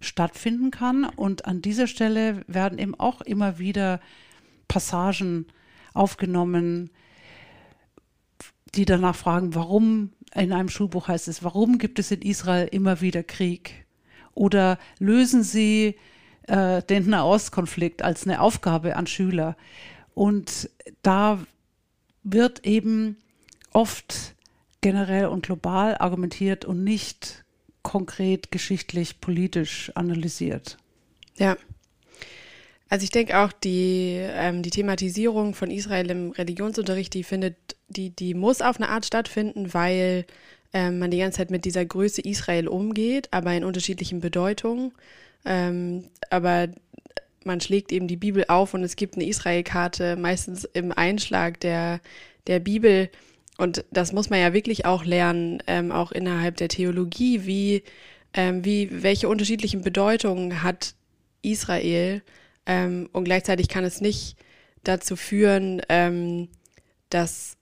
stattfinden 0.00 0.70
kann. 0.70 1.02
Und 1.04 1.44
an 1.44 1.60
dieser 1.60 1.88
Stelle 1.88 2.44
werden 2.46 2.78
eben 2.78 2.94
auch 2.94 3.22
immer 3.22 3.58
wieder 3.58 3.98
Passagen 4.68 5.48
aufgenommen, 5.94 6.90
die 8.76 8.84
danach 8.84 9.16
fragen, 9.16 9.56
warum 9.56 10.12
in 10.32 10.52
einem 10.52 10.68
Schulbuch 10.68 11.08
heißt 11.08 11.26
es, 11.26 11.42
warum 11.42 11.78
gibt 11.78 11.98
es 11.98 12.12
in 12.12 12.22
Israel 12.22 12.68
immer 12.68 13.00
wieder 13.00 13.24
Krieg? 13.24 13.84
Oder 14.34 14.78
lösen 15.00 15.42
Sie 15.42 15.96
äh, 16.46 16.84
den 16.84 17.10
Nahostkonflikt 17.10 18.00
als 18.00 18.28
eine 18.28 18.40
Aufgabe 18.40 18.94
an 18.94 19.08
Schüler? 19.08 19.56
Und 20.14 20.70
da 21.02 21.40
wird 22.22 22.64
eben 22.64 23.16
oft 23.74 24.34
generell 24.80 25.26
und 25.26 25.44
global 25.44 25.96
argumentiert 25.98 26.64
und 26.64 26.82
nicht 26.82 27.44
konkret 27.82 28.50
geschichtlich, 28.50 29.20
politisch 29.20 29.92
analysiert. 29.94 30.78
Ja. 31.36 31.56
Also 32.88 33.04
ich 33.04 33.10
denke 33.10 33.38
auch, 33.38 33.52
die, 33.52 34.16
ähm, 34.20 34.62
die 34.62 34.70
Thematisierung 34.70 35.54
von 35.54 35.70
Israel 35.70 36.10
im 36.10 36.30
Religionsunterricht, 36.30 37.12
die 37.12 37.24
findet, 37.24 37.56
die, 37.88 38.10
die 38.10 38.34
muss 38.34 38.60
auf 38.62 38.76
eine 38.76 38.88
Art 38.88 39.04
stattfinden, 39.06 39.74
weil 39.74 40.26
ähm, 40.72 40.98
man 40.98 41.10
die 41.10 41.18
ganze 41.18 41.38
Zeit 41.38 41.50
mit 41.50 41.64
dieser 41.64 41.84
Größe 41.84 42.20
Israel 42.22 42.68
umgeht, 42.68 43.28
aber 43.32 43.52
in 43.54 43.64
unterschiedlichen 43.64 44.20
Bedeutungen. 44.20 44.92
Ähm, 45.44 46.04
aber 46.30 46.68
man 47.44 47.60
schlägt 47.60 47.92
eben 47.92 48.08
die 48.08 48.16
Bibel 48.16 48.44
auf 48.48 48.74
und 48.74 48.82
es 48.82 48.96
gibt 48.96 49.14
eine 49.14 49.26
Israelkarte, 49.26 50.16
meistens 50.16 50.64
im 50.64 50.92
Einschlag 50.92 51.60
der, 51.60 52.00
der 52.46 52.60
Bibel. 52.60 53.10
Und 53.58 53.84
das 53.90 54.12
muss 54.12 54.30
man 54.30 54.40
ja 54.40 54.52
wirklich 54.52 54.84
auch 54.84 55.04
lernen, 55.04 55.62
ähm, 55.66 55.92
auch 55.92 56.12
innerhalb 56.12 56.56
der 56.56 56.68
Theologie, 56.68 57.46
wie, 57.46 57.82
ähm, 58.32 58.64
wie, 58.64 59.02
welche 59.02 59.28
unterschiedlichen 59.28 59.82
Bedeutungen 59.82 60.62
hat 60.62 60.94
Israel 61.42 62.22
ähm, 62.66 63.08
und 63.12 63.24
gleichzeitig 63.24 63.68
kann 63.68 63.84
es 63.84 64.00
nicht 64.00 64.36
dazu 64.82 65.16
führen, 65.16 65.82
ähm, 65.88 66.48
dass 67.10 67.56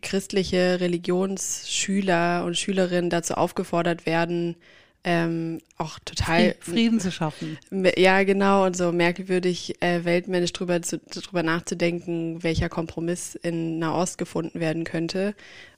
christliche 0.00 0.80
Religionsschüler 0.80 2.44
und 2.44 2.56
Schülerinnen 2.56 3.10
dazu 3.10 3.34
aufgefordert 3.34 4.06
werden, 4.06 4.56
ähm, 5.04 5.60
auch 5.78 5.98
total 5.98 6.54
Frieden 6.60 7.00
zu 7.00 7.10
schaffen. 7.10 7.58
Ja, 7.96 8.22
genau, 8.22 8.64
und 8.66 8.76
so 8.76 8.92
merkwürdig 8.92 9.82
äh, 9.82 10.04
weltmännisch 10.04 10.52
drüber, 10.52 10.80
zu, 10.82 10.98
drüber 10.98 11.42
nachzudenken, 11.42 12.42
welcher 12.42 12.68
Kompromiss 12.68 13.34
in 13.34 13.78
Nahost 13.78 14.18
gefunden 14.18 14.60
werden 14.60 14.84
könnte, 14.84 15.34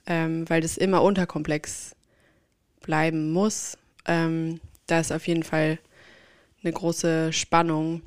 ähm, 0.07 0.49
weil 0.49 0.61
das 0.61 0.77
immer 0.77 1.03
unterkomplex 1.03 1.97
bleiben 2.83 3.33
muss. 3.33 3.79
Ähm, 4.07 4.61
da 4.87 5.01
ist 5.01 5.13
auf 5.13 5.27
jeden 5.27 5.43
Fall 5.43 5.79
eine 6.63 6.73
große 6.73 7.33
Spannung. 7.33 8.03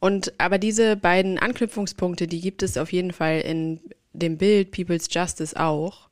Und 0.00 0.32
aber 0.38 0.58
diese 0.58 0.96
beiden 0.96 1.38
Anknüpfungspunkte, 1.38 2.26
die 2.26 2.40
gibt 2.40 2.62
es 2.62 2.76
auf 2.78 2.92
jeden 2.92 3.12
Fall 3.12 3.40
in 3.40 3.80
dem 4.12 4.38
Bild 4.38 4.72
People's 4.72 5.06
Justice 5.10 5.58
auch. 5.58 6.08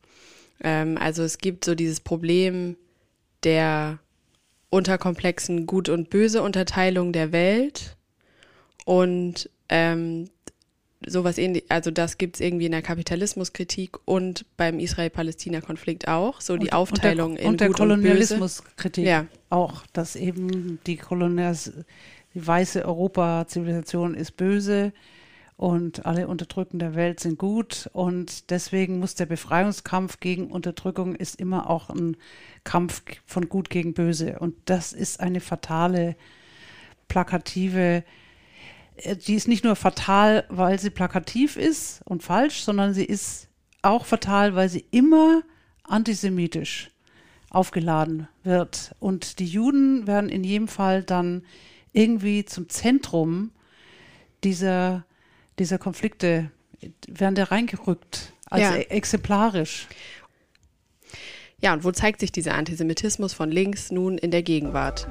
Ähm, 0.63 0.99
also 0.99 1.23
es 1.23 1.39
gibt 1.39 1.65
so 1.65 1.75
dieses 1.75 2.01
Problem 2.01 2.77
der 3.45 3.99
unterkomplexen 4.71 5.67
Gut- 5.67 5.89
und 5.89 6.11
Böse-Unterteilung 6.11 7.13
der 7.13 7.33
Welt 7.33 7.97
und 8.85 9.49
ähm, 9.71 10.29
sowas 11.07 11.39
ähnlich, 11.39 11.65
also 11.69 11.91
das 11.91 12.19
gibt 12.19 12.37
es 12.37 12.41
irgendwie 12.41 12.67
in 12.67 12.73
der 12.73 12.83
Kapitalismuskritik 12.83 13.97
und 14.05 14.45
beim 14.57 14.81
Israel-Palästina-Konflikt 14.81 16.09
auch, 16.09 16.41
so 16.41 16.57
die 16.57 16.67
und, 16.67 16.73
Aufteilung 16.73 17.31
und 17.33 17.37
der, 17.37 17.45
in 17.45 17.51
und 17.51 17.61
der 17.61 17.69
Gut 17.69 17.77
Kolonialismuskritik 17.79 19.07
ja. 19.07 19.27
auch, 19.49 19.87
dass 19.93 20.17
eben 20.17 20.81
die 20.87 20.97
Kolonials 20.97 21.73
die 22.35 22.47
weiße 22.47 22.85
Europa-Zivilisation 22.85 24.15
ist 24.15 24.37
böse 24.37 24.93
und 25.57 26.07
alle 26.07 26.29
Unterdrückten 26.29 26.79
der 26.79 26.95
Welt 26.95 27.21
sind 27.21 27.39
gut 27.39 27.91
und 27.93 28.51
deswegen 28.51 28.99
muss 28.99 29.15
der 29.15 29.27
Befreiungskampf 29.27 30.21
gegen 30.21 30.51
Unterdrückung 30.51 31.17
ist 31.17 31.41
immer 31.41 31.69
auch 31.69 31.91
ein 31.91 32.17
Kampf 32.65 33.03
von 33.27 33.49
gut 33.49 33.71
gegen 33.71 33.95
böse 33.95 34.39
und 34.39 34.55
das 34.67 34.93
ist 34.93 35.21
eine 35.21 35.41
fatale 35.41 36.17
plakative 37.09 38.05
äh, 38.99 39.17
die 39.17 39.35
ist 39.35 39.49
nicht 39.49 39.65
nur 39.65 39.77
fatal, 39.77 40.45
weil 40.49 40.79
sie 40.79 40.91
plakativ 40.91 41.57
ist 41.57 42.03
und 42.05 42.23
falsch, 42.23 42.63
sondern 42.63 42.95
sie 42.95 43.05
ist 43.05 43.49
auch 43.83 44.05
fatal, 44.05 44.55
weil 44.55 44.69
sie 44.69 44.85
immer 44.91 45.43
antisemitisch 45.85 46.91
aufgeladen 47.51 48.29
wird. 48.43 48.95
Und 48.99 49.39
die 49.39 49.47
Juden 49.47 50.07
werden 50.07 50.29
in 50.29 50.45
jedem 50.45 50.69
Fall 50.69 51.03
dann 51.03 51.43
irgendwie 51.93 52.45
zum 52.45 52.69
Zentrum 52.69 53.51
dieser, 54.45 55.05
dieser 55.59 55.79
Konflikte, 55.79 56.51
werden 57.09 57.35
da 57.35 57.45
reingerückt, 57.45 58.33
als 58.49 58.63
Ja. 58.63 58.77
e- 58.77 58.83
exemplarisch. 58.91 59.89
Ja, 61.61 61.73
und 61.73 61.83
wo 61.83 61.91
zeigt 61.91 62.21
sich 62.21 62.31
dieser 62.31 62.55
Antisemitismus 62.55 63.33
von 63.33 63.51
links 63.51 63.91
nun 63.91 64.17
in 64.17 64.31
der 64.31 64.43
Gegenwart? 64.45 65.09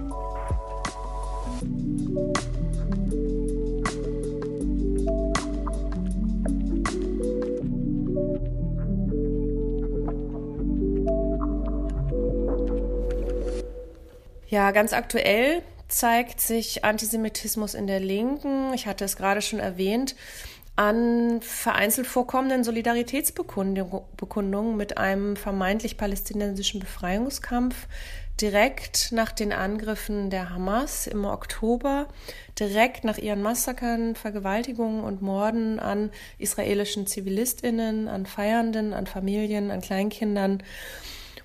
Ja, 14.50 14.72
ganz 14.72 14.94
aktuell 14.94 15.62
zeigt 15.88 16.42
sich 16.42 16.84
Antisemitismus 16.84 17.74
in 17.74 17.88
der 17.88 18.00
Linken, 18.00 18.72
ich 18.74 18.86
hatte 18.88 19.06
es 19.06 19.16
gerade 19.16 19.42
schon 19.42 19.60
erwähnt, 19.60 20.16
an 20.76 21.42
vereinzelt 21.42 22.08
vorkommenden 22.08 22.64
Solidaritätsbekundungen 22.64 24.78
mit 24.78 24.98
einem 24.98 25.36
vermeintlich 25.36 25.98
palästinensischen 25.98 26.80
Befreiungskampf 26.80 27.88
direkt 28.40 29.12
nach 29.12 29.32
den 29.32 29.52
Angriffen 29.52 30.30
der 30.30 30.52
Hamas 30.52 31.08
im 31.08 31.26
Oktober, 31.26 32.08
direkt 32.60 33.04
nach 33.04 33.18
ihren 33.18 33.42
Massakern, 33.42 34.16
Vergewaltigungen 34.16 35.04
und 35.04 35.24
Morden 35.24 35.80
an 35.80 36.12
israelischen 36.38 37.08
Zivilistinnen, 37.08 38.08
an 38.08 38.28
Feiernden, 38.28 38.94
an 38.94 39.08
Familien, 39.08 39.72
an 39.72 39.82
Kleinkindern. 39.82 40.62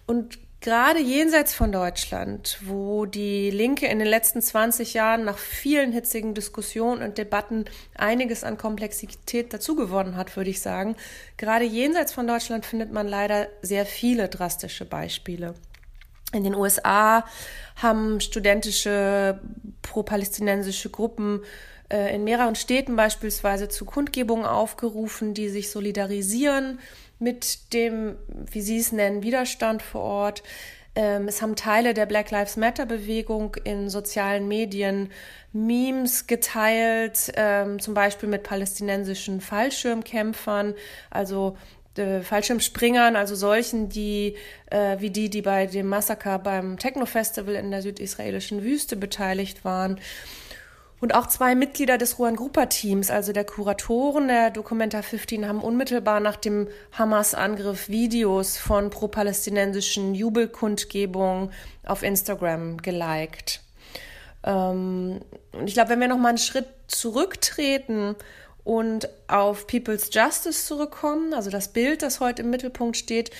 Und 0.06 0.38
gerade 0.62 1.00
jenseits 1.00 1.52
von 1.52 1.72
Deutschland, 1.72 2.58
wo 2.62 3.04
die 3.04 3.50
Linke 3.50 3.86
in 3.86 3.98
den 3.98 4.08
letzten 4.08 4.40
20 4.40 4.94
Jahren 4.94 5.24
nach 5.24 5.36
vielen 5.36 5.92
hitzigen 5.92 6.34
Diskussionen 6.34 7.02
und 7.02 7.18
Debatten 7.18 7.66
einiges 7.96 8.44
an 8.44 8.56
Komplexität 8.56 9.52
dazugewonnen 9.52 10.16
hat, 10.16 10.36
würde 10.36 10.50
ich 10.50 10.62
sagen, 10.62 10.96
gerade 11.36 11.64
jenseits 11.64 12.12
von 12.12 12.26
Deutschland 12.26 12.64
findet 12.64 12.92
man 12.92 13.06
leider 13.06 13.48
sehr 13.60 13.84
viele 13.84 14.28
drastische 14.28 14.84
Beispiele. 14.84 15.54
In 16.32 16.44
den 16.44 16.54
USA 16.54 17.26
haben 17.76 18.20
studentische 18.20 19.40
pro-palästinensische 19.82 20.88
Gruppen 20.88 21.42
äh, 21.90 22.14
in 22.14 22.24
mehreren 22.24 22.54
Städten 22.54 22.96
beispielsweise 22.96 23.68
zu 23.68 23.84
Kundgebungen 23.84 24.46
aufgerufen, 24.46 25.34
die 25.34 25.48
sich 25.50 25.70
solidarisieren 25.70 26.78
mit 27.22 27.72
dem, 27.72 28.16
wie 28.50 28.60
Sie 28.60 28.78
es 28.78 28.92
nennen, 28.92 29.22
Widerstand 29.22 29.80
vor 29.80 30.02
Ort. 30.02 30.42
Ähm, 30.94 31.28
es 31.28 31.40
haben 31.40 31.56
Teile 31.56 31.94
der 31.94 32.04
Black 32.04 32.30
Lives 32.30 32.56
Matter 32.56 32.84
Bewegung 32.84 33.56
in 33.64 33.88
sozialen 33.88 34.48
Medien 34.48 35.10
Memes 35.52 36.26
geteilt, 36.26 37.32
ähm, 37.36 37.78
zum 37.78 37.94
Beispiel 37.94 38.28
mit 38.28 38.42
palästinensischen 38.42 39.40
Fallschirmkämpfern, 39.40 40.74
also 41.10 41.56
äh, 41.96 42.20
Fallschirmspringern, 42.20 43.16
also 43.16 43.34
solchen, 43.36 43.88
die 43.88 44.36
äh, 44.70 44.96
wie 44.98 45.10
die, 45.10 45.30
die 45.30 45.42
bei 45.42 45.66
dem 45.66 45.86
Massaker 45.86 46.38
beim 46.38 46.78
Techno-Festival 46.78 47.54
in 47.54 47.70
der 47.70 47.82
südisraelischen 47.82 48.62
Wüste 48.62 48.96
beteiligt 48.96 49.64
waren. 49.64 49.98
Und 51.02 51.16
auch 51.16 51.26
zwei 51.26 51.56
Mitglieder 51.56 51.98
des 51.98 52.20
Ruan-Grupa-Teams, 52.20 53.10
also 53.10 53.32
der 53.32 53.42
Kuratoren 53.42 54.28
der 54.28 54.50
Documenta 54.50 55.02
15, 55.02 55.48
haben 55.48 55.60
unmittelbar 55.60 56.20
nach 56.20 56.36
dem 56.36 56.68
Hamas-Angriff 56.92 57.88
Videos 57.88 58.56
von 58.56 58.88
pro-palästinensischen 58.88 60.14
Jubelkundgebungen 60.14 61.50
auf 61.84 62.04
Instagram 62.04 62.76
geliked. 62.76 63.62
Ähm, 64.44 65.22
und 65.50 65.66
ich 65.66 65.74
glaube, 65.74 65.90
wenn 65.90 65.98
wir 65.98 66.06
noch 66.06 66.18
mal 66.18 66.28
einen 66.28 66.38
Schritt 66.38 66.68
zurücktreten 66.86 68.14
und 68.62 69.08
auf 69.26 69.66
People's 69.66 70.08
Justice 70.12 70.66
zurückkommen, 70.66 71.34
also 71.34 71.50
das 71.50 71.72
Bild, 71.72 72.02
das 72.02 72.20
heute 72.20 72.42
im 72.42 72.50
Mittelpunkt 72.50 72.96
steht, 72.96 73.32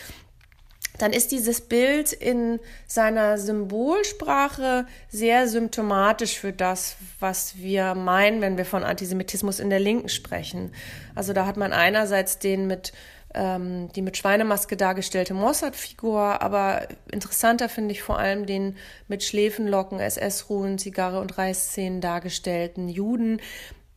dann 1.02 1.12
ist 1.12 1.32
dieses 1.32 1.60
Bild 1.60 2.12
in 2.12 2.60
seiner 2.86 3.36
Symbolsprache 3.36 4.86
sehr 5.08 5.48
symptomatisch 5.48 6.38
für 6.38 6.52
das, 6.52 6.94
was 7.18 7.58
wir 7.58 7.96
meinen, 7.96 8.40
wenn 8.40 8.56
wir 8.56 8.64
von 8.64 8.84
Antisemitismus 8.84 9.58
in 9.58 9.68
der 9.68 9.80
Linken 9.80 10.08
sprechen. 10.08 10.72
Also 11.16 11.32
da 11.32 11.44
hat 11.44 11.56
man 11.56 11.72
einerseits 11.72 12.38
den 12.38 12.68
mit 12.68 12.92
ähm, 13.34 13.90
die 13.96 14.02
mit 14.02 14.16
Schweinemaske 14.16 14.76
dargestellte 14.76 15.34
Mossad-Figur, 15.34 16.40
aber 16.40 16.86
interessanter 17.10 17.68
finde 17.68 17.92
ich 17.92 18.02
vor 18.02 18.20
allem 18.20 18.46
den 18.46 18.76
mit 19.08 19.24
Schläfenlocken, 19.24 19.98
SS-Ruhen, 19.98 20.78
Zigarre 20.78 21.18
und 21.18 21.36
Reißzähnen 21.36 22.00
dargestellten 22.00 22.88
Juden, 22.88 23.40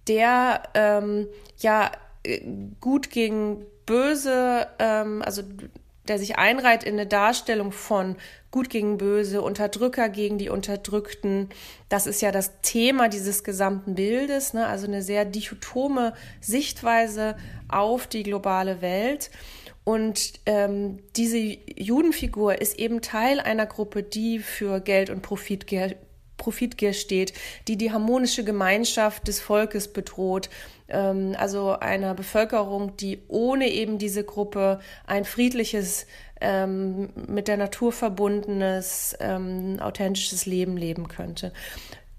der 0.07 0.63
ähm, 0.73 1.27
ja 1.59 1.91
äh, 2.23 2.41
gut 2.79 3.11
gegen 3.11 3.63
böse, 3.85 4.65
ähm, 4.79 5.21
also 5.21 5.43
der 6.07 6.19
sich 6.19 6.37
einreiht 6.37 6.83
in 6.83 6.93
eine 6.93 7.07
Darstellung 7.07 7.71
von 7.71 8.15
Gut 8.51 8.69
gegen 8.69 8.97
Böse, 8.97 9.41
Unterdrücker 9.41 10.07
gegen 10.07 10.37
die 10.37 10.49
Unterdrückten. 10.49 11.49
Das 11.89 12.07
ist 12.07 12.21
ja 12.21 12.31
das 12.31 12.61
Thema 12.61 13.09
dieses 13.09 13.43
gesamten 13.43 13.95
Bildes, 13.95 14.53
ne? 14.53 14.65
also 14.67 14.87
eine 14.87 15.01
sehr 15.01 15.25
dichotome 15.25 16.13
Sichtweise 16.39 17.35
auf 17.67 18.07
die 18.07 18.23
globale 18.23 18.81
Welt. 18.81 19.29
Und 19.83 20.33
ähm, 20.47 20.99
diese 21.15 21.37
Judenfigur 21.37 22.59
ist 22.59 22.79
eben 22.79 23.01
Teil 23.01 23.39
einer 23.39 23.67
Gruppe, 23.67 24.01
die 24.01 24.39
für 24.39 24.79
Geld 24.79 25.09
und 25.11 25.21
Profitgier, 25.21 25.95
Profitgier 26.37 26.93
steht, 26.93 27.33
die 27.67 27.77
die 27.77 27.91
harmonische 27.91 28.43
Gemeinschaft 28.43 29.27
des 29.27 29.39
Volkes 29.39 29.87
bedroht, 29.91 30.49
ähm, 30.87 31.35
also 31.37 31.71
einer 31.71 32.13
Bevölkerung, 32.13 32.95
die 32.97 33.21
ohne 33.27 33.69
eben 33.69 33.97
diese 33.97 34.23
Gruppe 34.23 34.79
ein 35.07 35.25
friedliches, 35.25 36.05
ähm, 36.41 37.09
mit 37.27 37.47
der 37.47 37.57
Natur 37.57 37.91
verbundenes, 37.91 39.15
ähm, 39.19 39.77
authentisches 39.79 40.45
Leben 40.45 40.77
leben 40.77 41.07
könnte. 41.07 41.53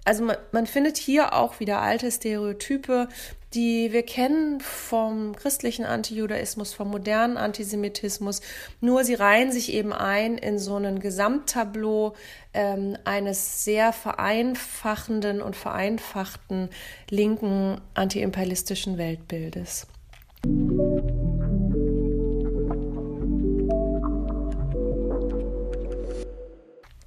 Also 0.07 0.23
man, 0.23 0.37
man 0.53 0.67
findet 0.67 0.97
hier 0.97 1.33
auch 1.35 1.59
wieder 1.59 1.83
alte 1.83 2.11
Stereotype, 2.13 3.09
die 3.55 3.93
wir 3.93 4.05
kennen 4.05 4.61
vom 4.61 5.35
christlichen 5.35 5.85
Antijudaismus, 5.85 6.75
vom 6.75 6.91
modernen 6.91 7.37
Antisemitismus. 7.37 8.41
Nur 8.81 9.03
sie 9.03 9.15
reihen 9.15 9.51
sich 9.51 9.73
eben 9.73 9.93
ein 9.93 10.39
in 10.39 10.61
so 10.61 10.77
ein 10.77 11.01
Gesamttableau 11.01 12.15
ähm, 12.55 12.97
eines 13.05 13.65
sehr 13.65 13.93
vereinfachenden 13.93 15.43
und 15.43 15.57
vereinfachten 15.57 16.71
linken 17.11 17.81
antiimperialistischen 17.95 18.99
Weltbildes. 18.99 19.89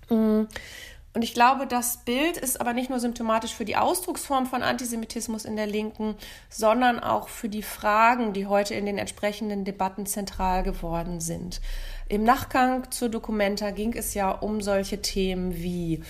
Mm. 0.10 0.48
Und 1.13 1.24
ich 1.24 1.34
glaube, 1.34 1.65
das 1.65 1.98
Bild 1.98 2.38
ist 2.38 2.62
aber 2.62 2.74
nicht 2.74 2.89
nur 2.89 3.00
symptomatisch 3.00 3.54
für 3.54 3.65
die 3.65 3.76
Ausdrucksform 3.76 4.45
von 4.45 4.62
Antisemitismus 4.62 5.43
in 5.43 5.56
der 5.56 5.65
Linken, 5.65 6.15
sondern 6.50 7.00
auch 7.00 7.30
für 7.30 7.50
die 7.50 7.63
Fragen, 7.63 8.32
die 8.34 8.45
heute 8.45 8.76
in 8.76 8.86
den 8.86 9.00
entsprechenden 9.00 9.65
Debatten 9.65 10.06
zentral 10.06 10.62
geworden 10.62 11.19
sind. 11.19 11.62
Im 12.08 12.24
Nachgang 12.24 12.91
zur 12.91 13.10
Dokumenta 13.10 13.72
ging 13.72 13.93
es 13.93 14.13
ja 14.13 14.30
um 14.30 14.62
solche 14.62 15.02
Themen 15.02 15.56
wie 15.56 16.04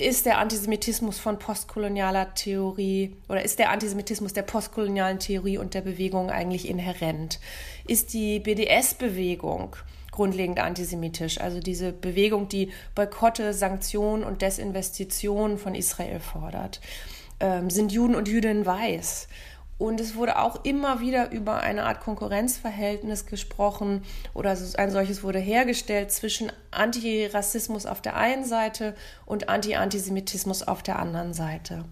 ist 0.00 0.26
der 0.26 0.38
Antisemitismus 0.38 1.18
von 1.18 1.40
postkolonialer 1.40 2.32
Theorie 2.34 3.16
oder 3.28 3.42
ist 3.42 3.58
der 3.58 3.70
Antisemitismus 3.70 4.32
der 4.32 4.42
postkolonialen 4.42 5.18
Theorie 5.18 5.58
und 5.58 5.74
der 5.74 5.80
Bewegung 5.80 6.30
eigentlich 6.30 6.68
inhärent? 6.68 7.40
Ist 7.88 8.12
die 8.12 8.38
BDS-Bewegung 8.38 9.74
grundlegend 10.18 10.58
antisemitisch. 10.58 11.40
Also 11.40 11.60
diese 11.60 11.92
Bewegung, 11.92 12.48
die 12.48 12.72
Boykotte, 12.96 13.54
Sanktionen 13.54 14.24
und 14.24 14.42
Desinvestitionen 14.42 15.58
von 15.58 15.76
Israel 15.76 16.18
fordert. 16.18 16.80
Ähm, 17.38 17.70
sind 17.70 17.92
Juden 17.92 18.16
und 18.16 18.26
Jüdinnen 18.26 18.66
weiß? 18.66 19.28
Und 19.78 20.00
es 20.00 20.16
wurde 20.16 20.40
auch 20.40 20.64
immer 20.64 20.98
wieder 20.98 21.30
über 21.30 21.60
eine 21.60 21.84
Art 21.84 22.00
Konkurrenzverhältnis 22.00 23.26
gesprochen 23.26 24.02
oder 24.34 24.56
ein 24.76 24.90
solches 24.90 25.22
wurde 25.22 25.38
hergestellt 25.38 26.10
zwischen 26.10 26.50
Antirassismus 26.72 27.86
auf 27.86 28.02
der 28.02 28.16
einen 28.16 28.44
Seite 28.44 28.96
und 29.24 29.48
Anti-Antisemitismus 29.48 30.64
auf 30.64 30.82
der 30.82 30.98
anderen 30.98 31.32
Seite. 31.32 31.84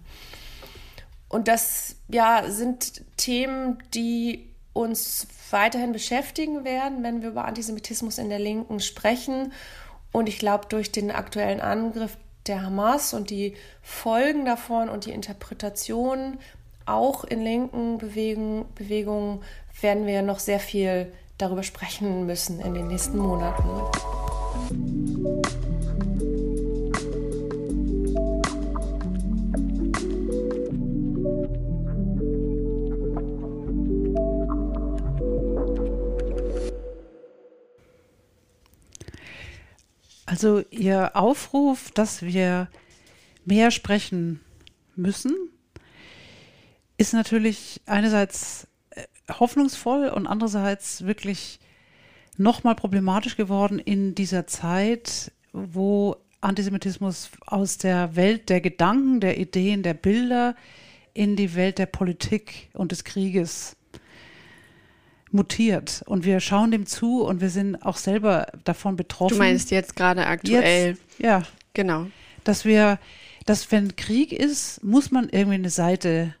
Und 1.29 1.47
das 1.47 1.95
ja, 2.09 2.43
sind 2.49 3.03
Themen, 3.15 3.81
die 3.93 4.49
uns 4.73 5.27
weiterhin 5.51 5.91
beschäftigen 5.91 6.63
werden, 6.63 7.03
wenn 7.03 7.21
wir 7.21 7.29
über 7.29 7.45
Antisemitismus 7.45 8.17
in 8.17 8.29
der 8.29 8.39
Linken 8.39 8.79
sprechen. 8.79 9.53
Und 10.11 10.29
ich 10.29 10.39
glaube, 10.39 10.65
durch 10.69 10.91
den 10.91 11.11
aktuellen 11.11 11.61
Angriff 11.61 12.17
der 12.47 12.63
Hamas 12.63 13.13
und 13.13 13.29
die 13.29 13.55
Folgen 13.81 14.45
davon 14.45 14.89
und 14.89 15.05
die 15.05 15.11
Interpretation 15.11 16.39
auch 16.85 17.25
in 17.25 17.41
linken 17.41 17.97
Bewegungen 17.97 19.41
werden 19.81 20.05
wir 20.07 20.21
noch 20.21 20.39
sehr 20.39 20.59
viel 20.59 21.11
darüber 21.37 21.63
sprechen 21.63 22.25
müssen 22.25 22.59
in 22.61 22.73
den 22.73 22.87
nächsten 22.87 23.17
Monaten. 23.17 24.96
Also 40.27 40.61
Ihr 40.71 41.15
Aufruf, 41.15 41.89
dass 41.91 42.21
wir 42.21 42.67
mehr 43.45 43.71
sprechen 43.71 44.41
müssen, 44.97 45.33
ist 46.97 47.13
natürlich 47.13 47.79
einerseits 47.85 48.67
äh, 48.89 49.03
hoffnungsvoll 49.31 50.09
und 50.09 50.27
andererseits 50.27 51.05
wirklich 51.05 51.59
nochmal 52.35 52.75
problematisch 52.75 53.37
geworden 53.37 53.79
in 53.79 54.15
dieser 54.15 54.47
Zeit, 54.47 55.31
wo 55.53 56.17
Antisemitismus 56.41 57.31
aus 57.45 57.77
der 57.77 58.17
Welt 58.17 58.49
der 58.49 58.59
Gedanken, 58.59 59.21
der 59.21 59.39
Ideen, 59.39 59.81
der 59.81 59.93
Bilder 59.93 60.57
in 61.13 61.37
die 61.37 61.55
Welt 61.55 61.77
der 61.77 61.85
Politik 61.85 62.69
und 62.73 62.91
des 62.91 63.05
Krieges 63.05 63.77
mutiert 65.31 66.03
und 66.05 66.25
wir 66.25 66.39
schauen 66.39 66.71
dem 66.71 66.85
zu 66.85 67.23
und 67.23 67.41
wir 67.41 67.49
sind 67.49 67.75
auch 67.85 67.97
selber 67.97 68.47
davon 68.63 68.95
betroffen. 68.95 69.33
Du 69.35 69.39
meinst 69.39 69.71
jetzt 69.71 69.95
gerade 69.95 70.25
aktuell? 70.25 70.89
Jetzt, 70.89 71.19
ja. 71.19 71.43
Genau. 71.73 72.07
Dass 72.43 72.65
wir, 72.65 72.99
dass 73.45 73.71
wenn 73.71 73.95
Krieg 73.95 74.31
ist, 74.31 74.83
muss 74.83 75.11
man 75.11 75.29
irgendwie 75.29 75.55
eine 75.55 75.69
Seite 75.69 76.33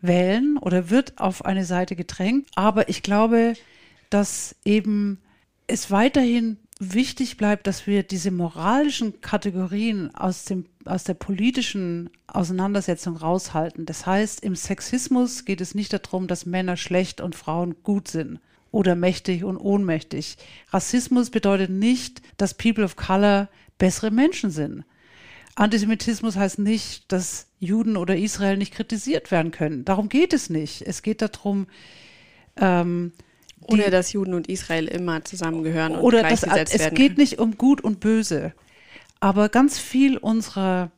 wählen 0.00 0.56
oder 0.58 0.90
wird 0.90 1.18
auf 1.18 1.44
eine 1.44 1.64
Seite 1.64 1.94
gedrängt. 1.94 2.48
Aber 2.54 2.88
ich 2.88 3.02
glaube, 3.02 3.54
dass 4.08 4.56
eben 4.64 5.20
es 5.66 5.90
weiterhin 5.90 6.56
wichtig 6.80 7.36
bleibt, 7.36 7.66
dass 7.66 7.86
wir 7.86 8.02
diese 8.02 8.30
moralischen 8.30 9.20
Kategorien 9.20 10.12
aus, 10.14 10.46
dem, 10.46 10.64
aus 10.86 11.04
der 11.04 11.14
politischen 11.14 12.10
Auseinandersetzung 12.26 13.16
raushalten. 13.16 13.84
Das 13.84 14.06
heißt, 14.06 14.42
im 14.42 14.56
Sexismus 14.56 15.44
geht 15.44 15.60
es 15.60 15.74
nicht 15.74 15.92
darum, 15.92 16.26
dass 16.26 16.46
Männer 16.46 16.78
schlecht 16.78 17.20
und 17.20 17.36
Frauen 17.36 17.76
gut 17.82 18.08
sind 18.08 18.40
oder 18.72 18.94
mächtig 18.94 19.44
und 19.44 19.58
ohnmächtig. 19.58 20.38
Rassismus 20.70 21.30
bedeutet 21.30 21.70
nicht, 21.70 22.22
dass 22.38 22.54
People 22.54 22.84
of 22.84 22.96
Color 22.96 23.48
bessere 23.78 24.10
Menschen 24.10 24.50
sind. 24.50 24.84
Antisemitismus 25.56 26.36
heißt 26.36 26.58
nicht, 26.60 27.12
dass 27.12 27.48
Juden 27.58 27.98
oder 27.98 28.16
Israel 28.16 28.56
nicht 28.56 28.72
kritisiert 28.72 29.30
werden 29.30 29.50
können. 29.50 29.84
Darum 29.84 30.08
geht 30.08 30.32
es 30.32 30.48
nicht. 30.48 30.82
Es 30.82 31.02
geht 31.02 31.20
darum, 31.20 31.66
ähm, 32.56 33.12
oder 33.62 33.90
dass 33.90 34.12
Juden 34.12 34.34
und 34.34 34.48
Israel 34.48 34.86
immer 34.86 35.24
zusammengehören 35.24 35.94
und 35.94 36.00
oder 36.00 36.20
gleichgesetzt 36.20 36.74
das, 36.74 36.80
es 36.80 36.94
geht 36.94 37.18
nicht 37.18 37.38
um 37.38 37.56
Gut 37.56 37.82
und 37.82 38.00
Böse, 38.00 38.52
aber 39.20 39.48
ganz 39.48 39.78
viel 39.78 40.16
unserer 40.16 40.90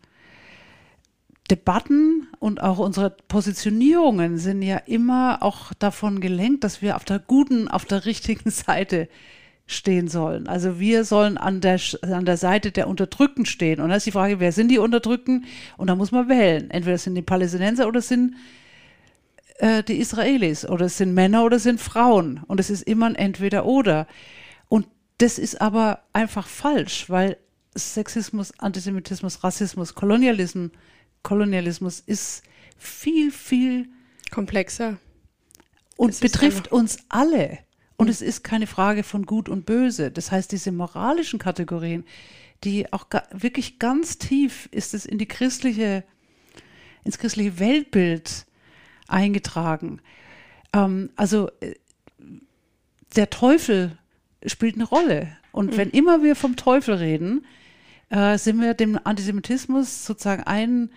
Debatten 1.51 2.29
und 2.39 2.63
auch 2.63 2.79
unsere 2.79 3.11
Positionierungen 3.29 4.39
sind 4.39 4.63
ja 4.63 4.79
immer 4.79 5.43
auch 5.43 5.75
davon 5.75 6.21
gelenkt, 6.21 6.65
dass 6.65 6.81
wir 6.81 6.97
auf 6.97 7.05
der 7.05 7.19
guten, 7.19 7.69
auf 7.69 7.85
der 7.85 8.07
richtigen 8.07 8.51
Seite 8.51 9.09
stehen 9.67 10.09
sollen. 10.09 10.49
Also 10.49 10.79
wir 10.81 11.05
sollen 11.05 11.39
an 11.39 11.61
der, 11.61 11.81
an 12.03 12.25
der 12.25 12.37
Seite 12.37 12.73
der 12.73 12.89
Unterdrückten 12.89 13.47
stehen. 13.47 13.81
Und 13.81 13.91
da 13.91 13.97
ist 13.97 14.07
die 14.07 14.13
Frage, 14.13 14.41
wer 14.41 14.53
sind 14.53 14.69
die 14.69 14.79
Unterdrückten? 14.79 15.45
Und 15.77 15.89
da 15.89 15.95
muss 15.95 16.11
man 16.13 16.29
wählen. 16.29 16.71
Entweder 16.71 16.99
sind 16.99 17.15
die 17.15 17.23
Palästinenser 17.23 17.87
oder 17.87 18.01
sind 18.01 18.35
äh, 19.59 19.83
die 19.83 19.99
Israelis 19.99 20.65
oder 20.65 20.87
es 20.87 20.99
sind 20.99 21.15
Männer 21.15 21.45
oder 21.45 21.57
es 21.57 21.63
sind 21.63 21.81
Frauen 21.81 22.43
und 22.47 22.61
es 22.61 22.71
ist 22.71 22.83
immer 22.83 23.07
ein 23.07 23.15
Entweder-Oder. 23.15 24.07
Und 24.69 24.87
das 25.19 25.39
ist 25.39 25.61
aber 25.61 26.03
einfach 26.13 26.47
falsch, 26.47 27.09
weil 27.09 27.37
Sexismus, 27.77 28.53
Antisemitismus, 28.59 29.45
Rassismus, 29.45 29.95
Kolonialismus, 29.95 30.71
Kolonialismus 31.23 32.01
ist 32.01 32.43
viel, 32.77 33.31
viel 33.31 33.89
komplexer 34.31 34.99
und 35.97 36.19
betrifft 36.21 36.73
uns 36.73 36.99
alle. 37.09 37.59
Und 37.97 38.09
es 38.09 38.23
ist 38.23 38.43
keine 38.43 38.67
Frage 38.67 39.05
von 39.05 39.25
Gut 39.25 39.49
und 39.49 39.65
Böse. 39.65 40.11
Das 40.11 40.33
heißt, 40.33 40.51
diese 40.51 40.73
moralischen 40.73 41.39
Kategorien, 41.39 42.05
die 42.65 42.93
auch 42.93 43.09
ga 43.09 43.23
wirklich 43.33 43.79
ganz 43.79 44.19
tief 44.19 44.69
ist 44.73 44.95
es 44.95 45.07
in 45.07 45.19
die 45.19 45.29
christliche, 45.29 46.05
ins 47.05 47.19
christliche 47.19 47.61
Weltbild 47.61 48.47
eingetragen. 49.13 50.01
Ähm, 50.73 51.11
also 51.17 51.51
äh, 51.61 51.75
der 53.17 53.31
Teufel 53.31 53.97
spielt 54.47 54.75
eine 54.75 54.85
Rolle. 54.85 55.37
Und 55.53 55.73
mhm. 55.73 55.77
wenn 55.77 55.91
immer 55.91 56.23
wir 56.23 56.35
vom 56.35 56.57
Teufel 56.57 56.95
reden, 56.95 57.45
äh, 58.11 58.39
sind 58.39 58.61
wir 58.61 58.75
dem 58.75 58.99
Antisemitismus 59.03 60.05
sozusagen 60.05 60.43
ein, 60.45 60.91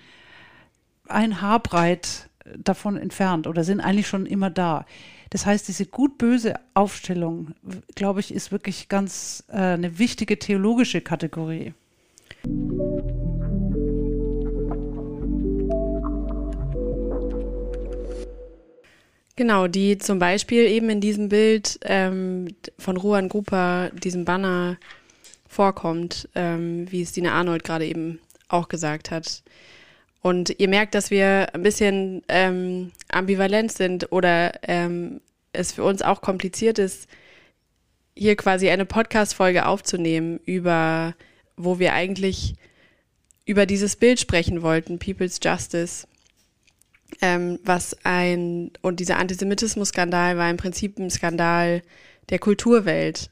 ein 1.08 1.42
Haarbreit 1.42 2.30
davon 2.58 2.98
entfernt 2.98 3.48
oder 3.48 3.64
sind 3.64 3.82
eigentlich 3.82 4.08
schon 4.08 4.26
immer 4.26 4.50
da. 4.50 4.86
Das 5.32 5.46
heißt, 5.46 5.68
diese 5.68 5.86
gut-böse 5.86 6.56
Aufstellung, 6.74 7.56
glaube 7.96 8.20
ich, 8.20 8.34
ist 8.34 8.52
wirklich 8.52 8.88
ganz 8.88 9.44
äh, 9.50 9.58
eine 9.58 9.98
wichtige 9.98 10.40
theologische 10.40 11.02
Kategorie. 11.02 11.74
Genau, 19.36 19.68
die 19.68 19.98
zum 19.98 20.18
Beispiel 20.18 20.66
eben 20.66 20.90
in 20.90 21.02
diesem 21.02 21.28
Bild 21.28 21.80
ähm, 21.84 22.48
von 22.80 22.96
Ruan 22.96 23.28
Grupa, 23.28 23.90
diesem 23.90 24.24
Banner 24.24 24.78
vorkommt, 25.48 26.30
ähm, 26.36 26.90
wie 26.90 27.02
es 27.02 27.12
Dina 27.12 27.34
Arnold 27.34 27.64
gerade 27.66 27.86
eben 27.86 28.20
auch 28.48 28.70
gesagt 28.70 29.12
hat. 29.12 29.44
Und 30.22 30.60
ihr 30.60 30.70
merkt, 30.70 30.96
dass 30.96 31.12
wir 31.12 31.54
ein 31.54 31.64
bisschen 31.64 32.24
ähm, 32.30 32.92
ambivalent 33.10 33.72
sind 33.72 34.12
oder 34.12 34.54
ähm, 34.64 35.22
es 35.52 35.74
für 35.74 35.84
uns 35.84 36.02
auch 36.02 36.22
kompliziert 36.22 36.80
ist, 36.80 37.08
hier 38.18 38.36
quasi 38.38 38.70
eine 38.70 38.86
Podcast-Folge 38.86 39.66
aufzunehmen 39.66 40.40
über, 40.46 41.14
wo 41.58 41.78
wir 41.80 41.94
eigentlich 41.94 42.56
über 43.46 43.66
dieses 43.66 43.98
Bild 43.98 44.20
sprechen 44.20 44.62
wollten, 44.62 44.98
People's 44.98 45.40
Justice, 45.44 46.08
ähm, 47.22 47.60
was 47.64 47.96
ein, 48.04 48.72
und 48.82 49.00
dieser 49.00 49.18
Antisemitismus-Skandal 49.18 50.38
war 50.38 50.50
im 50.50 50.58
Prinzip 50.58 50.98
ein 51.00 51.10
Skandal 51.10 51.82
der 52.30 52.40
Kulturwelt. 52.40 53.30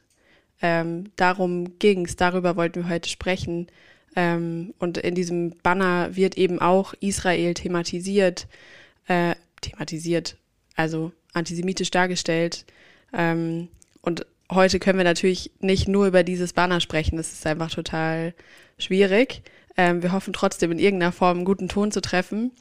Ähm, 0.62 1.12
darum 1.16 1.78
ging 1.80 2.06
es, 2.06 2.16
darüber 2.16 2.56
wollten 2.56 2.84
wir 2.84 2.90
heute 2.90 3.10
sprechen. 3.10 3.68
Ähm, 4.16 4.74
und 4.80 4.98
in 4.98 5.16
diesem 5.16 5.58
Banner 5.64 6.16
wird 6.16 6.38
eben 6.38 6.60
auch 6.60 6.94
Israel 7.00 7.54
thematisiert, 7.54 8.48
äh, 9.08 9.36
thematisiert, 9.62 10.38
also 10.76 11.12
antisemitisch 11.34 11.92
dargestellt. 11.92 12.66
Ähm, 13.12 13.70
und 14.02 14.26
heute 14.52 14.80
können 14.80 15.00
wir 15.00 15.06
natürlich 15.06 15.52
nicht 15.60 15.88
nur 15.88 16.08
über 16.08 16.24
dieses 16.24 16.54
Banner 16.54 16.80
sprechen, 16.80 17.18
das 17.18 17.34
ist 17.34 17.46
einfach 17.46 17.72
total 17.72 18.34
schwierig. 18.78 19.42
Ähm, 19.76 20.04
wir 20.04 20.12
hoffen 20.12 20.34
trotzdem 20.34 20.72
in 20.72 20.80
irgendeiner 20.80 21.12
Form 21.12 21.38
einen 21.38 21.46
guten 21.46 21.68
Ton 21.68 21.92
zu 21.92 22.02
treffen 22.02 22.52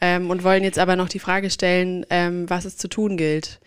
ähm, 0.00 0.30
und 0.30 0.44
wollen 0.44 0.64
jetzt 0.64 0.78
aber 0.78 0.96
noch 0.96 1.08
die 1.08 1.18
Frage 1.18 1.50
stellen, 1.50 2.06
ähm, 2.10 2.48
was 2.48 2.64
es 2.64 2.76
zu 2.76 2.88
tun 2.88 3.16
gilt 3.16 3.60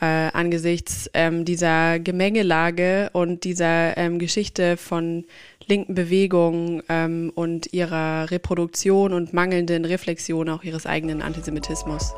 äh, 0.00 0.30
angesichts 0.32 1.10
ähm, 1.14 1.44
dieser 1.44 1.98
Gemengelage 1.98 3.10
und 3.12 3.44
dieser 3.44 3.96
ähm, 3.96 4.18
Geschichte 4.18 4.76
von 4.76 5.24
linken 5.66 5.94
Bewegungen 5.94 6.82
ähm, 6.88 7.30
und 7.34 7.72
ihrer 7.72 8.30
Reproduktion 8.30 9.12
und 9.12 9.32
mangelnden 9.32 9.84
Reflexion 9.84 10.48
auch 10.48 10.64
ihres 10.64 10.86
eigenen 10.86 11.22
Antisemitismus. 11.22 12.14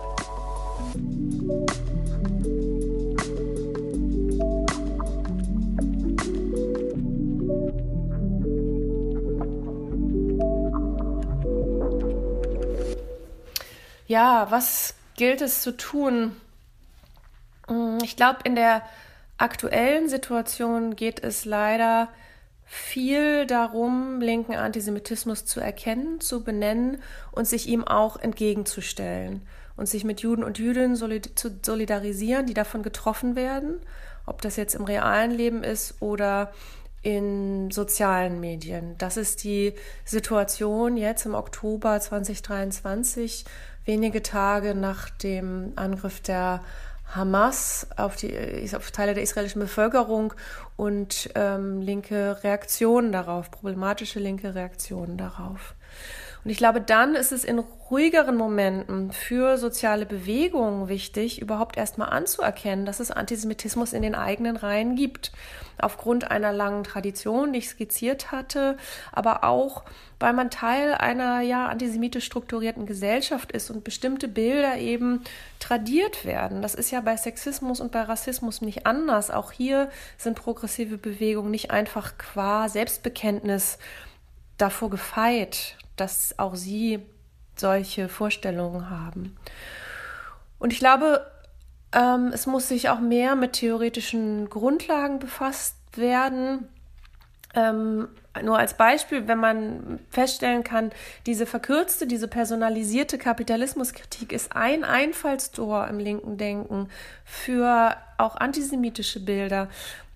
Ja, 14.13 14.49
was 14.51 14.95
gilt 15.17 15.41
es 15.41 15.63
zu 15.63 15.75
tun? 15.75 16.37
Mm, 17.67 17.97
ich 18.05 18.15
glaube, 18.15 18.41
in 18.45 18.55
der 18.55 18.83
aktuellen 19.39 20.11
Situation 20.11 20.97
geht 20.97 21.25
es 21.25 21.47
leider 21.47 22.11
viel 22.67 23.47
darum, 23.47 24.21
linken 24.21 24.55
Antisemitismus 24.55 25.47
zu 25.47 25.61
erkennen, 25.61 26.21
zu 26.21 26.45
benennen 26.45 27.03
und 27.31 27.47
sich 27.47 27.67
ihm 27.67 27.85
auch 27.85 28.19
entgegenzustellen 28.19 29.49
und 29.79 29.89
sich 29.89 30.05
mit 30.05 30.21
Juden 30.21 30.45
und 30.45 30.59
Jüdinnen 30.59 30.95
zu 30.95 31.51
solidarisieren, 31.63 32.45
die 32.45 32.53
davon 32.53 32.83
getroffen 32.83 33.35
werden, 33.35 33.81
ob 34.27 34.43
das 34.43 34.57
jetzt 34.57 34.75
im 34.75 34.85
realen 34.85 35.31
Leben 35.31 35.65
ist 35.65 36.03
oder 36.03 36.53
in 37.01 37.71
sozialen 37.71 38.41
Medien. 38.41 38.97
Das 38.99 39.17
ist 39.17 39.43
die 39.43 39.73
Situation 40.05 40.97
jetzt 40.97 41.25
im 41.25 41.35
Oktober 41.35 41.99
2023 41.99 43.45
wenige 43.85 44.23
Tage 44.23 44.75
nach 44.75 45.11
dem 45.11 45.73
Angriff 45.77 46.21
der 46.21 46.63
Hamas 47.15 47.87
auf, 47.97 48.17
die, 48.17 48.35
auf 48.75 48.91
Teile 48.91 49.15
der 49.15 49.23
israelischen 49.23 49.61
Bevölkerung 49.61 50.33
und 50.77 51.31
ähm, 51.35 51.81
linke 51.81 52.43
Reaktionen 52.43 53.13
darauf, 53.13 53.51
problematische 53.51 54.19
linke 54.19 54.55
Reaktionen 54.55 55.19
darauf. 55.19 55.75
Und 56.45 56.51
ich 56.51 56.57
glaube, 56.57 56.81
dann 56.81 57.15
ist 57.15 57.31
es 57.31 57.45
in 57.45 57.61
ruhigeren 57.61 58.37
Momenten 58.37 59.13
für 59.13 59.59
soziale 59.59 60.07
Bewegungen 60.07 60.89
wichtig, 60.89 61.41
überhaupt 61.41 61.77
erstmal 61.77 62.09
anzuerkennen, 62.09 62.85
dass 62.85 63.01
es 63.01 63.13
Antisemitismus 63.13 63.93
in 63.93 64.03
den 64.03 64.17
eigenen 64.17 64.57
Reihen 64.57 64.97
gibt. 64.97 65.31
Aufgrund 65.79 66.31
einer 66.31 66.53
langen 66.53 66.85
Tradition, 66.85 67.53
die 67.53 67.61
ich 67.61 67.69
skizziert 67.69 68.33
hatte, 68.33 68.77
aber 69.13 69.45
auch, 69.45 69.85
weil 70.19 70.33
man 70.33 70.51
Teil 70.51 70.95
einer 70.95 71.43
ja 71.43 71.67
antisemitisch 71.67 72.25
strukturierten 72.25 72.87
Gesellschaft 72.87 73.53
ist 73.53 73.71
und 73.71 73.85
bestimmte 73.85 74.27
Bilder 74.27 74.79
eben 74.79 75.23
tradiert 75.61 76.25
werden. 76.25 76.63
Das 76.63 76.75
ist 76.75 76.91
ja 76.91 77.01
bei 77.01 77.17
Sexismus 77.17 77.81
und 77.81 77.93
bei 77.93 78.03
Rassismus 78.03 78.63
nicht 78.63 78.87
anders. 78.87 79.31
Auch 79.31 79.53
hier 79.53 79.91
sind 80.19 80.37
progressive 80.37 80.99
Bewegungen 80.99 81.51
nicht 81.51 81.71
einfach 81.71 82.19
qua 82.19 82.69
Selbstbekenntnis 82.69 83.79
davor 84.57 84.91
gefeit, 84.91 85.77
dass 85.97 86.39
auch 86.39 86.55
sie 86.55 87.01
solche 87.57 88.09
Vorstellungen 88.09 88.91
haben. 88.91 89.37
Und 90.59 90.73
ich 90.73 90.79
glaube, 90.79 91.27
ähm, 91.93 92.31
es 92.33 92.47
muss 92.47 92.69
sich 92.69 92.89
auch 92.89 93.01
mehr 93.01 93.37
mit 93.37 93.55
theoretischen 93.55 94.49
Grundlagen 94.49 95.19
befasst 95.19 95.77
werden. 95.97 96.69
Ähm, 97.55 98.09
nur 98.43 98.59
als 98.59 98.75
Beispiel, 98.75 99.29
wenn 99.29 99.39
man 99.39 99.99
feststellen 100.09 100.65
kann, 100.65 100.91
diese 101.27 101.45
verkürzte, 101.45 102.07
diese 102.07 102.29
personalisierte 102.29 103.19
Kapitalismuskritik 103.19 104.33
ist 104.33 104.57
ein 104.57 104.85
Einfallstor 104.85 105.87
im 105.89 105.99
linken 105.99 106.39
Denken 106.39 106.89
für 107.25 107.95
auch 108.17 108.37
antisemitische 108.37 109.21
Bilder, 109.21 109.69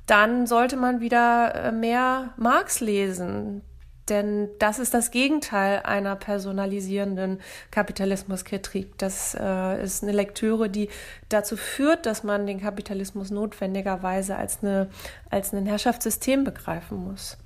dann 0.06 0.46
sollte 0.46 0.76
man 0.76 1.00
wieder 1.00 1.54
äh, 1.54 1.72
mehr 1.72 2.32
Marx 2.36 2.80
lesen, 2.80 3.62
denn 4.08 4.48
das 4.58 4.78
ist 4.78 4.94
das 4.94 5.10
Gegenteil 5.10 5.80
einer 5.82 6.16
personalisierenden 6.16 7.40
Kapitalismuskritik. 7.70 8.96
Das 8.98 9.36
äh, 9.38 9.82
ist 9.82 10.02
eine 10.02 10.12
Lektüre, 10.12 10.70
die 10.70 10.88
dazu 11.28 11.56
führt, 11.56 12.06
dass 12.06 12.22
man 12.22 12.46
den 12.46 12.60
Kapitalismus 12.60 13.30
notwendigerweise 13.30 14.36
als, 14.36 14.62
eine, 14.62 14.88
als 15.30 15.52
ein 15.52 15.66
Herrschaftssystem 15.66 16.44
begreifen 16.44 16.98
muss. 16.98 17.36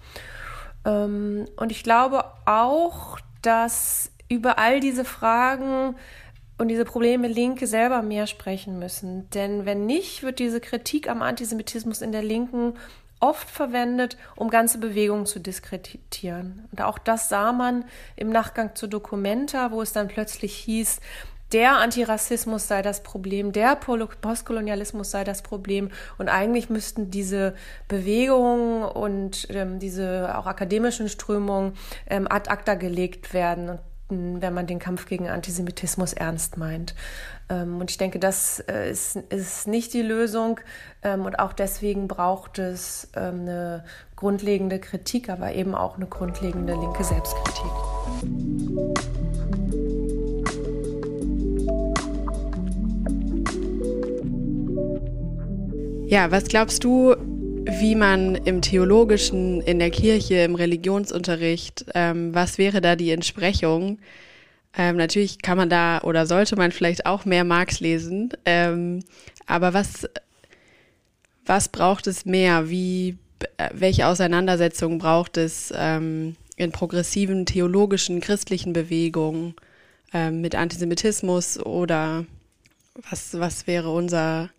Ähm, 0.84 1.46
und 1.56 1.72
ich 1.72 1.82
glaube 1.82 2.24
auch, 2.44 3.18
dass 3.42 4.10
über 4.28 4.58
all 4.58 4.80
diese 4.80 5.04
Fragen 5.04 5.96
und 6.58 6.68
diese 6.68 6.84
Probleme 6.84 7.26
Linke 7.26 7.66
selber 7.66 8.02
mehr 8.02 8.26
sprechen 8.26 8.78
müssen. 8.78 9.30
Denn 9.30 9.64
wenn 9.64 9.86
nicht, 9.86 10.22
wird 10.22 10.38
diese 10.38 10.60
Kritik 10.60 11.08
am 11.08 11.22
Antisemitismus 11.22 12.02
in 12.02 12.12
der 12.12 12.22
Linken 12.22 12.74
oft 13.20 13.48
verwendet, 13.48 14.16
um 14.34 14.50
ganze 14.50 14.78
Bewegungen 14.78 15.26
zu 15.26 15.38
diskreditieren. 15.38 16.66
Und 16.72 16.82
auch 16.82 16.98
das 16.98 17.28
sah 17.28 17.52
man 17.52 17.84
im 18.16 18.30
Nachgang 18.30 18.74
zu 18.74 18.86
Documenta, 18.86 19.70
wo 19.70 19.82
es 19.82 19.92
dann 19.92 20.08
plötzlich 20.08 20.54
hieß, 20.56 21.00
der 21.52 21.78
Antirassismus 21.78 22.68
sei 22.68 22.80
das 22.80 23.02
Problem, 23.02 23.50
der 23.50 23.74
Postkolonialismus 23.74 25.10
sei 25.10 25.24
das 25.24 25.42
Problem. 25.42 25.90
Und 26.16 26.28
eigentlich 26.28 26.70
müssten 26.70 27.10
diese 27.10 27.54
Bewegungen 27.88 28.84
und 28.84 29.48
ähm, 29.50 29.80
diese 29.80 30.38
auch 30.38 30.46
akademischen 30.46 31.08
Strömungen 31.08 31.72
ähm, 32.06 32.28
ad 32.30 32.48
acta 32.48 32.74
gelegt 32.74 33.34
werden. 33.34 33.68
Und 33.68 33.80
wenn 34.10 34.54
man 34.54 34.66
den 34.66 34.78
Kampf 34.78 35.06
gegen 35.06 35.28
Antisemitismus 35.28 36.12
ernst 36.12 36.56
meint. 36.56 36.94
Ähm, 37.48 37.80
und 37.80 37.90
ich 37.90 37.98
denke, 37.98 38.18
das 38.18 38.60
äh, 38.60 38.90
ist, 38.90 39.16
ist 39.28 39.66
nicht 39.66 39.92
die 39.92 40.02
Lösung. 40.02 40.60
Ähm, 41.02 41.24
und 41.24 41.38
auch 41.38 41.52
deswegen 41.52 42.08
braucht 42.08 42.58
es 42.58 43.08
ähm, 43.16 43.40
eine 43.40 43.84
grundlegende 44.16 44.78
Kritik, 44.78 45.28
aber 45.28 45.52
eben 45.54 45.74
auch 45.74 45.96
eine 45.96 46.06
grundlegende 46.06 46.74
linke 46.74 47.04
Selbstkritik. 47.04 47.70
Ja, 56.10 56.32
was 56.32 56.44
glaubst 56.44 56.82
du, 56.82 57.14
wie 57.64 57.94
man 57.94 58.34
im 58.36 58.62
Theologischen, 58.62 59.60
in 59.60 59.78
der 59.78 59.90
Kirche, 59.90 60.36
im 60.42 60.54
Religionsunterricht, 60.54 61.86
ähm, 61.94 62.34
was 62.34 62.58
wäre 62.58 62.80
da 62.80 62.96
die 62.96 63.10
Entsprechung? 63.10 63.98
Ähm, 64.76 64.96
natürlich 64.96 65.42
kann 65.42 65.58
man 65.58 65.68
da 65.68 66.00
oder 66.02 66.26
sollte 66.26 66.56
man 66.56 66.72
vielleicht 66.72 67.06
auch 67.06 67.24
mehr 67.24 67.44
Marx 67.44 67.80
lesen, 67.80 68.30
ähm, 68.44 69.02
aber 69.46 69.74
was, 69.74 70.08
was 71.44 71.68
braucht 71.68 72.06
es 72.06 72.24
mehr? 72.24 72.70
Wie, 72.70 73.18
äh, 73.58 73.70
welche 73.72 74.06
Auseinandersetzungen 74.06 74.98
braucht 74.98 75.36
es 75.36 75.72
ähm, 75.76 76.36
in 76.56 76.72
progressiven, 76.72 77.46
theologischen, 77.46 78.20
christlichen 78.20 78.72
Bewegungen 78.72 79.54
ähm, 80.14 80.40
mit 80.40 80.54
Antisemitismus 80.54 81.58
oder 81.58 82.24
was, 83.10 83.38
was 83.38 83.66
wäre 83.66 83.90
unser, 83.90 84.50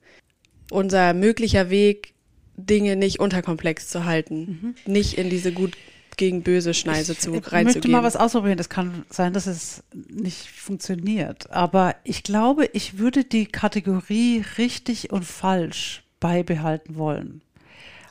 unser 0.70 1.14
möglicher 1.14 1.70
Weg, 1.70 2.14
Dinge 2.56 2.96
nicht 2.96 3.20
unterkomplex 3.20 3.88
zu 3.88 4.06
halten, 4.06 4.76
mhm. 4.86 4.92
nicht 4.92 5.18
in 5.18 5.30
diese 5.30 5.52
gut 5.52 5.78
gegen 6.18 6.44
böse 6.44 6.74
Schneise 6.74 7.18
zu 7.18 7.32
reinzugehen. 7.32 7.68
Ich 7.68 7.76
möchte 7.76 7.90
mal 7.90 8.04
was 8.04 8.16
ausprobieren. 8.16 8.58
Das 8.58 8.70
kann 8.70 9.06
sein, 9.10 9.34
dass 9.34 9.48
es 9.48 9.84
nicht 9.94 10.50
funktioniert. 10.50 11.50
Aber 11.52 11.96
ich 12.04 12.24
glaube, 12.24 12.70
ich 12.74 12.98
würde 13.00 13.24
die 13.24 13.46
Kategorie 13.46 14.44
richtig 14.58 15.12
und 15.12 15.26
falsch 15.26 16.04
beibehalten 16.20 16.96
wollen. 16.98 17.42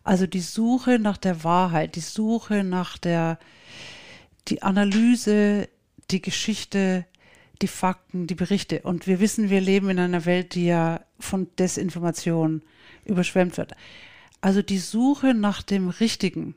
Also 0.03 0.27
die 0.27 0.41
Suche 0.41 0.99
nach 0.99 1.19
der 1.19 1.45
Wahrheit, 1.45 1.95
die 1.95 2.01
Suche 2.01 2.65
nach 2.65 2.99
der, 2.99 3.39
die 4.49 4.63
Analyse, 4.63 5.69
die 6.11 6.23
Geschichte, 6.23 7.05
die 7.63 7.69
Fakten, 7.69 8.27
die 8.27 8.35
Berichte. 8.35 8.81
Und 8.81 9.07
wir 9.07 9.21
wissen, 9.21 9.51
wir 9.51 9.61
leben 9.61 9.91
in 9.91 9.99
einer 9.99 10.25
Welt, 10.25 10.55
die 10.55 10.67
ja 10.67 11.03
von 11.19 11.49
Desinformation 11.59 12.63
überschwemmt 13.05 13.57
wird. 13.59 13.75
Also 14.41 14.63
die 14.63 14.79
Suche 14.79 15.35
nach 15.35 15.63
dem 15.63 15.89
Richtigen 15.89 16.55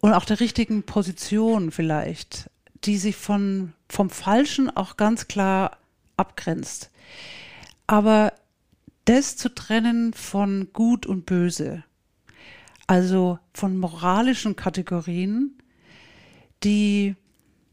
und 0.00 0.12
auch 0.12 0.26
der 0.26 0.40
richtigen 0.40 0.82
Position 0.82 1.70
vielleicht, 1.70 2.50
die 2.84 2.98
sich 2.98 3.16
von, 3.16 3.72
vom 3.88 4.10
Falschen 4.10 4.68
auch 4.68 4.96
ganz 4.98 5.28
klar 5.28 5.78
abgrenzt. 6.16 6.90
Aber 7.86 8.34
das 9.06 9.36
zu 9.36 9.54
trennen 9.54 10.12
von 10.12 10.68
Gut 10.72 11.06
und 11.06 11.26
Böse, 11.26 11.84
also 12.86 13.38
von 13.52 13.78
moralischen 13.78 14.56
Kategorien, 14.56 15.56
die 16.62 17.16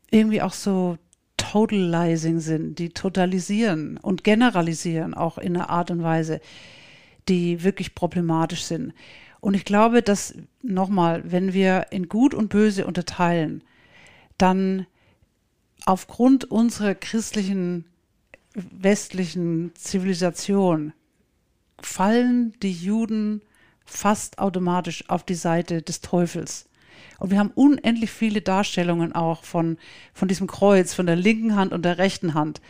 irgendwie 0.09 0.41
auch 0.41 0.53
so 0.53 0.97
totalizing 1.37 2.39
sind, 2.39 2.79
die 2.79 2.89
totalisieren 2.89 3.97
und 3.97 4.23
generalisieren 4.23 5.13
auch 5.13 5.37
in 5.37 5.55
einer 5.55 5.69
Art 5.69 5.91
und 5.91 6.03
Weise, 6.03 6.39
die 7.27 7.63
wirklich 7.63 7.95
problematisch 7.95 8.63
sind. 8.63 8.93
Und 9.39 9.55
ich 9.55 9.65
glaube, 9.65 10.01
dass 10.01 10.35
nochmal, 10.61 11.23
wenn 11.25 11.53
wir 11.53 11.87
in 11.91 12.09
Gut 12.09 12.33
und 12.33 12.49
Böse 12.49 12.85
unterteilen, 12.85 13.63
dann 14.37 14.85
aufgrund 15.85 16.45
unserer 16.45 16.95
christlichen 16.95 17.85
westlichen 18.53 19.71
Zivilisation 19.75 20.93
fallen 21.81 22.53
die 22.61 22.73
Juden 22.73 23.41
fast 23.85 24.39
automatisch 24.39 25.09
auf 25.09 25.23
die 25.23 25.35
Seite 25.35 25.81
des 25.81 26.01
Teufels. 26.01 26.67
Und 27.17 27.31
wir 27.31 27.39
haben 27.39 27.51
unendlich 27.55 28.11
viele 28.11 28.41
Darstellungen 28.41 29.13
auch 29.13 29.43
von, 29.43 29.77
von 30.13 30.27
diesem 30.27 30.47
Kreuz, 30.47 30.93
von 30.93 31.05
der 31.05 31.15
linken 31.15 31.55
Hand 31.55 31.71
und 31.71 31.83
der 31.83 31.97
rechten 31.97 32.33
Hand. 32.33 32.61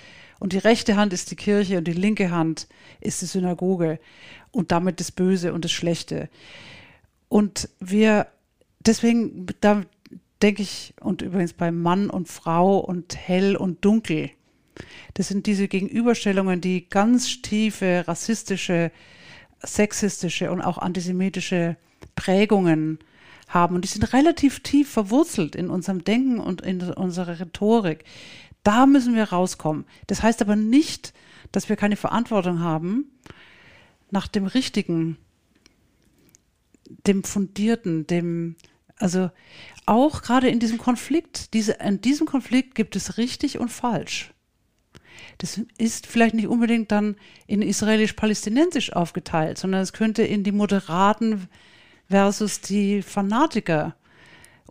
Und 0.42 0.54
die 0.54 0.58
rechte 0.58 0.96
Hand 0.96 1.14
ist 1.14 1.30
die 1.30 1.36
Kirche 1.36 1.78
und 1.78 1.84
die 1.84 1.94
linke 1.94 2.32
Hand 2.32 2.68
ist 3.00 3.22
die 3.22 3.28
Synagoge 3.28 4.00
und 4.50 4.72
damit 4.72 5.00
das 5.00 5.12
Böse 5.12 5.54
und 5.54 5.64
das 5.64 5.72
Schlechte. 5.72 6.30
Und 7.30 7.70
wir, 7.80 8.26
deswegen, 8.80 9.46
da 9.62 9.84
denke 10.42 10.64
ich, 10.64 10.96
und 11.00 11.22
übrigens 11.22 11.54
bei 11.54 11.72
Mann 11.72 12.10
und 12.10 12.28
Frau 12.28 12.80
und 12.80 13.16
hell 13.16 13.56
und 13.56 13.86
dunkel, 13.86 14.32
das 15.14 15.28
sind 15.28 15.46
diese 15.46 15.68
Gegenüberstellungen, 15.68 16.60
die 16.60 16.90
ganz 16.90 17.44
tiefe 17.44 18.06
rassistische, 18.08 18.92
sexistische 19.62 20.52
und 20.52 20.62
auch 20.62 20.80
antisemitische 20.80 21.78
Prägungen 22.16 22.98
haben. 23.48 23.76
Und 23.76 23.84
die 23.84 23.90
sind 23.90 24.12
relativ 24.12 24.62
tief 24.62 24.90
verwurzelt 24.90 25.56
in 25.56 25.70
unserem 25.70 26.04
Denken 26.04 26.40
und 26.40 26.62
in 26.62 26.82
unserer 26.82 27.40
Rhetorik. 27.40 28.06
Da 28.64 28.86
müssen 28.86 29.16
wir 29.16 29.26
rauskommen. 29.26 29.86
Das 30.08 30.22
heißt 30.22 30.42
aber 30.42 30.56
nicht, 30.56 31.14
dass 31.52 31.70
wir 31.70 31.76
keine 31.76 31.96
Verantwortung 31.96 32.60
haben, 32.60 33.12
nach 34.12 34.28
dem 34.28 34.46
Richtigen, 34.46 35.18
dem 37.08 37.24
Fundierten, 37.24 38.06
dem, 38.08 38.56
also 38.98 39.32
auch 39.86 40.22
gerade 40.22 40.50
in 40.50 40.60
diesem 40.60 40.78
Konflikt, 40.78 41.54
diese, 41.54 41.74
in 41.74 42.02
diesem 42.02 42.28
Konflikt 42.28 42.76
gibt 42.76 42.96
es 42.96 43.18
richtig 43.18 43.58
und 43.58 43.70
falsch. 43.70 44.34
Das 45.38 45.60
ist 45.78 46.08
vielleicht 46.08 46.36
nicht 46.36 46.48
unbedingt 46.48 46.92
dann 46.92 47.16
in 47.48 47.62
israelisch-palästinensisch 47.62 48.94
aufgeteilt, 48.94 49.58
sondern 49.58 49.82
es 49.82 49.94
könnte 49.94 50.24
in 50.24 50.44
die 50.44 50.52
Moderaten 50.52 51.48
versus 52.10 52.62
die 52.62 53.02
Fanatiker 53.02 53.96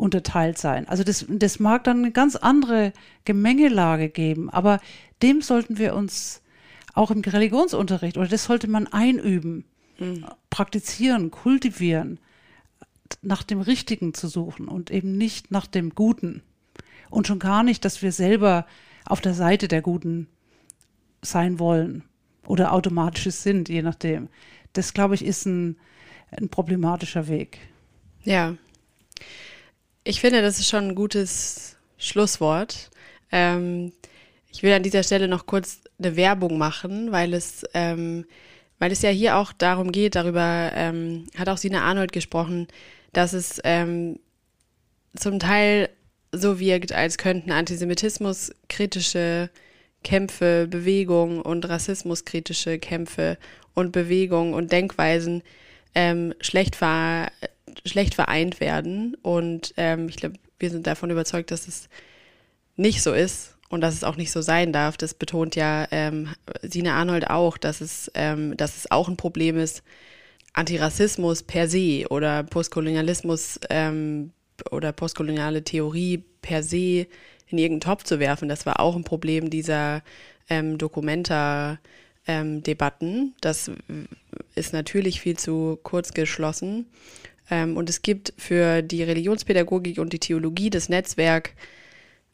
unterteilt 0.00 0.58
sein. 0.58 0.88
Also 0.88 1.04
das, 1.04 1.26
das 1.28 1.60
mag 1.60 1.84
dann 1.84 1.98
eine 1.98 2.12
ganz 2.12 2.36
andere 2.36 2.92
Gemengelage 3.24 4.08
geben, 4.08 4.50
aber 4.50 4.80
dem 5.22 5.42
sollten 5.42 5.78
wir 5.78 5.94
uns 5.94 6.42
auch 6.94 7.10
im 7.10 7.20
Religionsunterricht, 7.20 8.16
oder 8.16 8.28
das 8.28 8.44
sollte 8.44 8.68
man 8.68 8.86
einüben, 8.86 9.64
mhm. 9.98 10.26
praktizieren, 10.48 11.30
kultivieren, 11.30 12.18
nach 13.22 13.42
dem 13.42 13.60
Richtigen 13.60 14.14
zu 14.14 14.28
suchen 14.28 14.68
und 14.68 14.90
eben 14.90 15.16
nicht 15.16 15.50
nach 15.50 15.66
dem 15.66 15.94
Guten. 15.94 16.42
Und 17.10 17.26
schon 17.26 17.38
gar 17.38 17.62
nicht, 17.62 17.84
dass 17.84 18.02
wir 18.02 18.12
selber 18.12 18.66
auf 19.04 19.20
der 19.20 19.34
Seite 19.34 19.68
der 19.68 19.82
Guten 19.82 20.28
sein 21.22 21.58
wollen 21.58 22.04
oder 22.46 22.72
automatisches 22.72 23.42
sind, 23.42 23.68
je 23.68 23.82
nachdem. 23.82 24.28
Das, 24.72 24.94
glaube 24.94 25.16
ich, 25.16 25.24
ist 25.24 25.44
ein, 25.44 25.76
ein 26.30 26.48
problematischer 26.48 27.28
Weg. 27.28 27.58
Ja. 28.22 28.54
Ich 30.04 30.20
finde, 30.20 30.40
das 30.40 30.58
ist 30.58 30.68
schon 30.68 30.88
ein 30.88 30.94
gutes 30.94 31.76
Schlusswort. 31.98 32.90
Ähm, 33.30 33.92
ich 34.50 34.62
will 34.62 34.72
an 34.72 34.82
dieser 34.82 35.02
Stelle 35.02 35.28
noch 35.28 35.46
kurz 35.46 35.80
eine 35.98 36.16
Werbung 36.16 36.58
machen, 36.58 37.12
weil 37.12 37.34
es, 37.34 37.64
ähm, 37.74 38.24
weil 38.78 38.92
es 38.92 39.02
ja 39.02 39.10
hier 39.10 39.36
auch 39.36 39.52
darum 39.52 39.92
geht, 39.92 40.14
darüber 40.14 40.70
ähm, 40.74 41.26
hat 41.36 41.48
auch 41.48 41.58
Sina 41.58 41.82
Arnold 41.82 42.12
gesprochen, 42.12 42.66
dass 43.12 43.34
es 43.34 43.60
ähm, 43.64 44.18
zum 45.14 45.38
Teil 45.38 45.90
so 46.32 46.58
wirkt, 46.58 46.92
als 46.92 47.18
könnten 47.18 47.52
Antisemitismus 47.52 48.52
kritische 48.68 49.50
Kämpfe, 50.02 50.66
Bewegungen 50.68 51.42
und 51.42 51.68
rassismuskritische 51.68 52.78
Kämpfe 52.78 53.36
und 53.74 53.92
Bewegungen 53.92 54.54
und 54.54 54.72
Denkweisen 54.72 55.42
ähm, 55.94 56.34
schlecht, 56.40 56.76
ver 56.76 57.30
schlecht 57.84 58.14
vereint 58.14 58.60
werden. 58.60 59.16
Und 59.22 59.74
ähm, 59.76 60.08
ich 60.08 60.16
glaube, 60.16 60.36
wir 60.58 60.70
sind 60.70 60.86
davon 60.86 61.10
überzeugt, 61.10 61.50
dass 61.50 61.68
es 61.68 61.88
nicht 62.76 63.02
so 63.02 63.12
ist 63.12 63.56
und 63.68 63.80
dass 63.80 63.94
es 63.94 64.04
auch 64.04 64.16
nicht 64.16 64.32
so 64.32 64.42
sein 64.42 64.72
darf. 64.72 64.96
Das 64.96 65.14
betont 65.14 65.56
ja 65.56 65.86
ähm, 65.90 66.28
Sine 66.62 66.92
Arnold 66.92 67.30
auch, 67.30 67.56
dass 67.56 67.80
es, 67.80 68.10
ähm, 68.14 68.56
dass 68.56 68.76
es 68.76 68.90
auch 68.90 69.08
ein 69.08 69.16
Problem 69.16 69.58
ist, 69.58 69.82
Antirassismus 70.52 71.42
per 71.42 71.68
se 71.68 72.04
oder 72.10 72.42
Postkolonialismus 72.42 73.60
ähm, 73.70 74.32
oder 74.70 74.92
postkoloniale 74.92 75.62
Theorie 75.62 76.22
per 76.42 76.62
se 76.62 77.06
in 77.48 77.58
irgendeinen 77.58 77.92
Topf 77.92 78.04
zu 78.04 78.18
werfen. 78.18 78.48
Das 78.48 78.66
war 78.66 78.80
auch 78.80 78.96
ein 78.96 79.04
Problem 79.04 79.50
dieser 79.50 80.02
ähm, 80.48 80.78
Dokumenta-Debatten. 80.78 83.06
Ähm, 83.06 83.34
das 83.40 83.70
ist 84.54 84.72
natürlich 84.72 85.20
viel 85.20 85.38
zu 85.38 85.78
kurz 85.82 86.12
geschlossen. 86.12 86.86
Ähm, 87.50 87.76
und 87.76 87.90
es 87.90 88.02
gibt 88.02 88.32
für 88.38 88.82
die 88.82 89.02
Religionspädagogik 89.02 89.98
und 89.98 90.12
die 90.12 90.18
Theologie 90.18 90.70
das 90.70 90.88
Netzwerk 90.88 91.54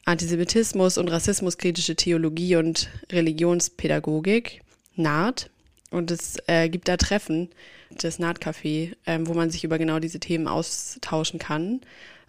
Antisemitismus 0.05 0.97
und 0.97 1.09
rassismuskritische 1.09 1.97
Theologie 1.97 2.55
und 2.55 2.89
Religionspädagogik, 3.11 4.61
NAHT. 4.95 5.49
Und 5.91 6.11
es 6.11 6.37
äh, 6.47 6.69
gibt 6.69 6.87
da 6.87 6.95
Treffen, 6.95 7.49
das 7.91 8.19
NAHT-Café, 8.19 8.95
ähm, 9.05 9.27
wo 9.27 9.33
man 9.33 9.49
sich 9.49 9.65
über 9.65 9.77
genau 9.77 9.99
diese 9.99 10.19
Themen 10.19 10.47
austauschen 10.47 11.39
kann 11.39 11.81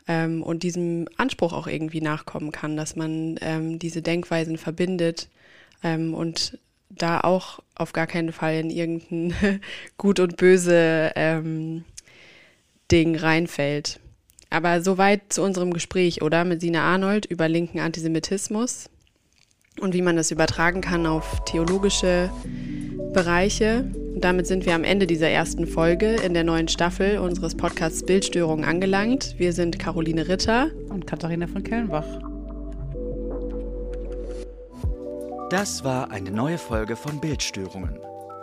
ähm, 0.08 0.42
und 0.42 0.64
diesem 0.64 1.08
Anspruch 1.16 1.52
auch 1.52 1.68
irgendwie 1.68 2.00
nachkommen 2.00 2.50
kann, 2.50 2.76
dass 2.76 2.96
man 2.96 3.38
ähm, 3.42 3.78
diese 3.78 4.02
Denkweisen 4.02 4.58
verbindet 4.58 5.28
ähm, 5.84 6.14
und 6.14 6.58
da 6.90 7.20
auch 7.20 7.60
auf 7.74 7.92
gar 7.92 8.06
keinen 8.06 8.32
Fall 8.32 8.54
in 8.54 8.70
irgendein 8.70 9.60
Gut 9.98 10.18
und 10.18 10.36
Böse 10.36 11.12
ähm, 11.14 11.84
Ding 12.90 13.16
reinfällt. 13.16 14.00
Aber 14.50 14.80
soweit 14.80 15.32
zu 15.32 15.42
unserem 15.42 15.72
Gespräch, 15.72 16.22
oder? 16.22 16.44
Mit 16.44 16.60
Sina 16.60 16.82
Arnold 16.82 17.26
über 17.26 17.48
linken 17.48 17.80
Antisemitismus 17.80 18.88
und 19.80 19.94
wie 19.94 20.02
man 20.02 20.16
das 20.16 20.30
übertragen 20.30 20.80
kann 20.80 21.06
auf 21.06 21.44
theologische 21.44 22.30
Bereiche. 23.12 23.84
Und 24.14 24.24
damit 24.24 24.46
sind 24.46 24.66
wir 24.66 24.74
am 24.74 24.84
Ende 24.84 25.06
dieser 25.06 25.28
ersten 25.28 25.66
Folge 25.66 26.16
in 26.16 26.34
der 26.34 26.44
neuen 26.44 26.68
Staffel 26.68 27.18
unseres 27.18 27.54
Podcasts 27.54 28.04
Bildstörungen 28.04 28.64
angelangt. 28.64 29.34
Wir 29.38 29.52
sind 29.52 29.78
Caroline 29.78 30.28
Ritter 30.28 30.70
und 30.88 31.06
Katharina 31.06 31.46
von 31.46 31.62
Kellenbach. 31.62 32.06
Das 35.50 35.82
war 35.82 36.10
eine 36.10 36.30
neue 36.30 36.58
Folge 36.58 36.94
von 36.94 37.20
Bildstörungen, 37.20 37.98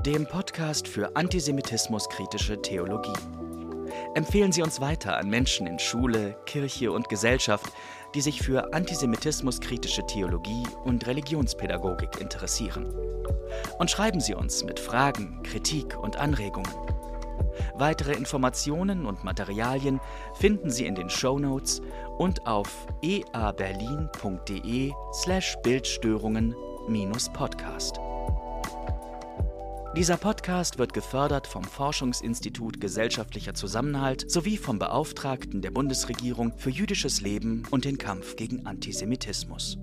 dem 0.05 0.25
Podcast 0.25 0.87
für 0.87 1.15
antisemitismuskritische 1.15 2.59
Theologie. 2.61 3.13
Empfehlen 4.15 4.51
Sie 4.53 4.61
uns 4.61 4.79
weiter 4.79 5.17
an 5.17 5.29
Menschen 5.29 5.67
in 5.67 5.77
Schule, 5.77 6.37
Kirche 6.45 6.93
und 6.93 7.09
Gesellschaft, 7.09 7.73
die 8.15 8.21
sich 8.21 8.41
für 8.41 8.73
antisemitismuskritische 8.73 10.07
Theologie 10.07 10.63
und 10.85 11.05
Religionspädagogik 11.05 12.21
interessieren. 12.21 12.95
Und 13.77 13.91
schreiben 13.91 14.21
Sie 14.21 14.33
uns 14.33 14.63
mit 14.63 14.79
Fragen, 14.79 15.43
Kritik 15.43 15.99
und 15.99 16.15
Anregungen. 16.15 16.71
Weitere 17.73 18.13
Informationen 18.13 19.05
und 19.05 19.25
Materialien 19.25 19.99
finden 20.33 20.69
Sie 20.69 20.85
in 20.85 20.95
den 20.95 21.09
Show 21.09 21.37
Notes 21.37 21.81
und 22.17 22.47
auf 22.47 22.87
eaberlin.de 23.01 24.93
slash 25.11 25.57
Bildstörungen-podcast. 25.61 27.99
Dieser 29.95 30.17
Podcast 30.17 30.77
wird 30.77 30.91
gefördert 30.91 31.47
vom 31.47 31.63
Forschungsinstitut 31.63 32.81
Gesellschaftlicher 32.81 33.53
Zusammenhalt 33.53 34.29
sowie 34.29 34.57
vom 34.57 34.77
Beauftragten 34.77 35.61
der 35.61 35.71
Bundesregierung 35.71 36.51
für 36.57 36.69
jüdisches 36.69 37.21
Leben 37.21 37.63
und 37.71 37.85
den 37.85 37.97
Kampf 37.97 38.35
gegen 38.35 38.65
Antisemitismus. 38.65 39.77